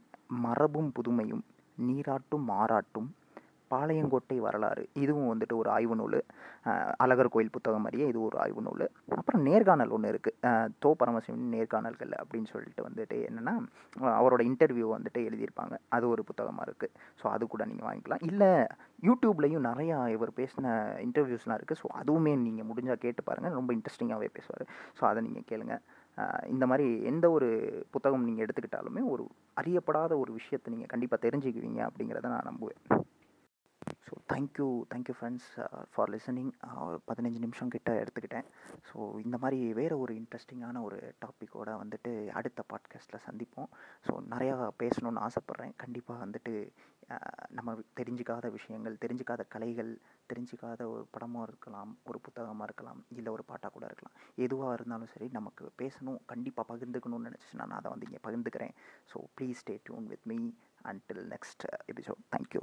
மரபும் 0.44 0.90
புதுமையும் 0.96 1.44
நீராட்டும் 1.78 2.44
மாறாட்டும் 2.52 3.08
பாளையங்கோட்டை 3.74 4.38
வரலாறு 4.48 4.84
இதுவும் 5.04 5.30
வந்துட்டு 5.32 5.56
ஒரு 5.62 5.70
ஆய்வு 5.76 5.96
நூல். 6.00 6.18
அழகர் 7.04 7.32
கோயில் 7.34 7.54
புத்தகம் 7.56 7.84
மாதிரியே 7.84 8.06
இது 8.10 8.20
ஒரு 8.28 8.36
ஆய்வு 8.44 8.62
நூல். 8.66 8.84
அப்புறம் 9.20 9.42
நேர்காணல் 9.48 9.94
ஒன்று 9.96 10.12
இருக்குது 10.12 10.52
தோ 10.84 10.90
பரமசிவன் 11.00 11.48
நேர்காணல்கள் 11.54 12.12
அப்படின்னு 12.20 12.50
சொல்லிட்டு 12.54 12.86
வந்துட்டு 12.88 13.16
என்னென்னா 13.28 13.54
அவரோட 14.18 14.42
இன்டர்வியூ 14.50 14.86
வந்துட்டு 14.94 15.20
எழுதியிருப்பாங்க. 15.28 15.74
அது 15.96 16.04
ஒரு 16.14 16.24
புத்தகமாக 16.30 16.66
இருக்குது 16.68 16.94
ஸோ 17.22 17.26
அது 17.34 17.46
கூட 17.54 17.64
நீங்கள் 17.72 17.88
வாங்கிக்கலாம். 17.88 18.24
இல்லை 18.30 18.50
யூடியூப்லேயும் 19.08 19.66
நிறையா 19.70 19.98
இவர் 20.16 20.32
பேசின 20.40 20.76
இன்டர்வியூஸ்லாம் 21.06 21.58
இருக்குது 21.58 21.80
ஸோ 21.82 21.88
அதுவுமே 22.00 22.32
நீங்கள் 22.46 22.68
முடிஞ்சால் 22.70 23.02
கேட்டு 23.04 23.22
பாருங்கள் 23.28 23.58
ரொம்ப 23.60 23.70
இன்ட்ரெஸ்டிங்காகவே 23.78 24.30
பேசுவார். 24.38 24.66
ஸோ 25.00 25.04
அதை 25.10 25.22
நீங்கள் 25.28 25.48
கேளுங்கள் 25.52 25.82
இந்த 26.52 26.64
மாதிரி 26.70 26.86
எந்த 27.10 27.26
ஒரு 27.36 27.48
புத்தகம் 27.94 28.26
நீங்கள் 28.26 28.44
எடுத்துக்கிட்டாலுமே 28.44 29.02
ஒரு 29.12 29.24
அறியப்படாத 29.60 30.12
ஒரு 30.22 30.30
விஷயத்தை 30.38 30.68
நீங்கள் 30.74 30.92
கண்டிப்பாக 30.92 31.24
தெரிஞ்சுக்குவீங்க 31.24 31.80
அப்படிங்கிறத 31.86 32.30
நான் 32.34 32.48
நம்புவேன். 32.50 32.80
So 34.06 34.14
thank you 34.32 34.66
thank you 34.92 35.14
friends 35.18 35.48
for 35.92 36.10
listening 36.14 36.50
பதினஞ்சு 37.08 37.40
நிமிஷம் 37.44 37.72
கிட்ட 37.74 37.90
எடுத்துக்கிட்டேன். 38.02 38.46
ஸோ 38.88 38.98
இந்த 39.24 39.36
மாதிரி 39.42 39.58
வேறு 39.80 39.96
ஒரு 40.04 40.12
இன்ட்ரெஸ்டிங்கான 40.20 40.82
ஒரு 40.88 40.98
டாப்பிக்கோட 41.24 41.70
வந்துட்டு 41.82 42.12
அடுத்த 42.40 42.64
பாட்காஸ்ட்டில் 42.72 43.24
சந்திப்போம். 43.28 43.70
ஸோ 44.06 44.14
நிறையா 44.32 44.56
பேசணுன்னு 44.82 45.24
ஆசைப்பட்றேன். 45.28 45.74
கண்டிப்பாக 45.84 46.22
வந்துட்டு 46.24 46.54
நம்ம 47.56 47.70
தெரிஞ்சிக்காத 48.00 48.50
விஷயங்கள் 48.58 49.00
தெரிஞ்சிக்காத 49.04 49.42
கலைகள் 49.54 49.90
தெரிஞ்சிக்காத 50.30 50.82
ஒரு 50.92 51.02
படமாக 51.14 51.48
இருக்கலாம் 51.48 51.90
ஒரு 52.10 52.18
புத்தகமாக 52.26 52.68
இருக்கலாம் 52.68 53.00
இல்லை 53.18 53.30
ஒரு 53.36 53.44
பாட்டாக 53.50 53.72
கூட 53.74 53.84
இருக்கலாம். 53.90 54.14
எதுவாக 54.46 54.76
இருந்தாலும் 54.78 55.12
சரி 55.14 55.28
நமக்கு 55.38 55.64
பேசணும் 55.82 56.20
கண்டிப்பாக 56.32 56.66
பகிர்ந்துக்கணும்னு 56.72 57.28
நினச்சிச்சுன்னா 57.30 57.66
நான் 57.70 57.80
அதை 57.80 57.92
வந்து 57.94 58.08
இங்கே 58.08 58.22
பகிர்ந்துக்கிறேன். 58.28 58.74
So 59.12 59.20
please 59.38 59.60
stay 59.64 59.76
tuned 59.88 60.08
with 60.14 60.26
me 60.32 60.38
until 60.92 61.22
next 61.34 61.66
episode 61.92 62.22
thank you 62.36 62.62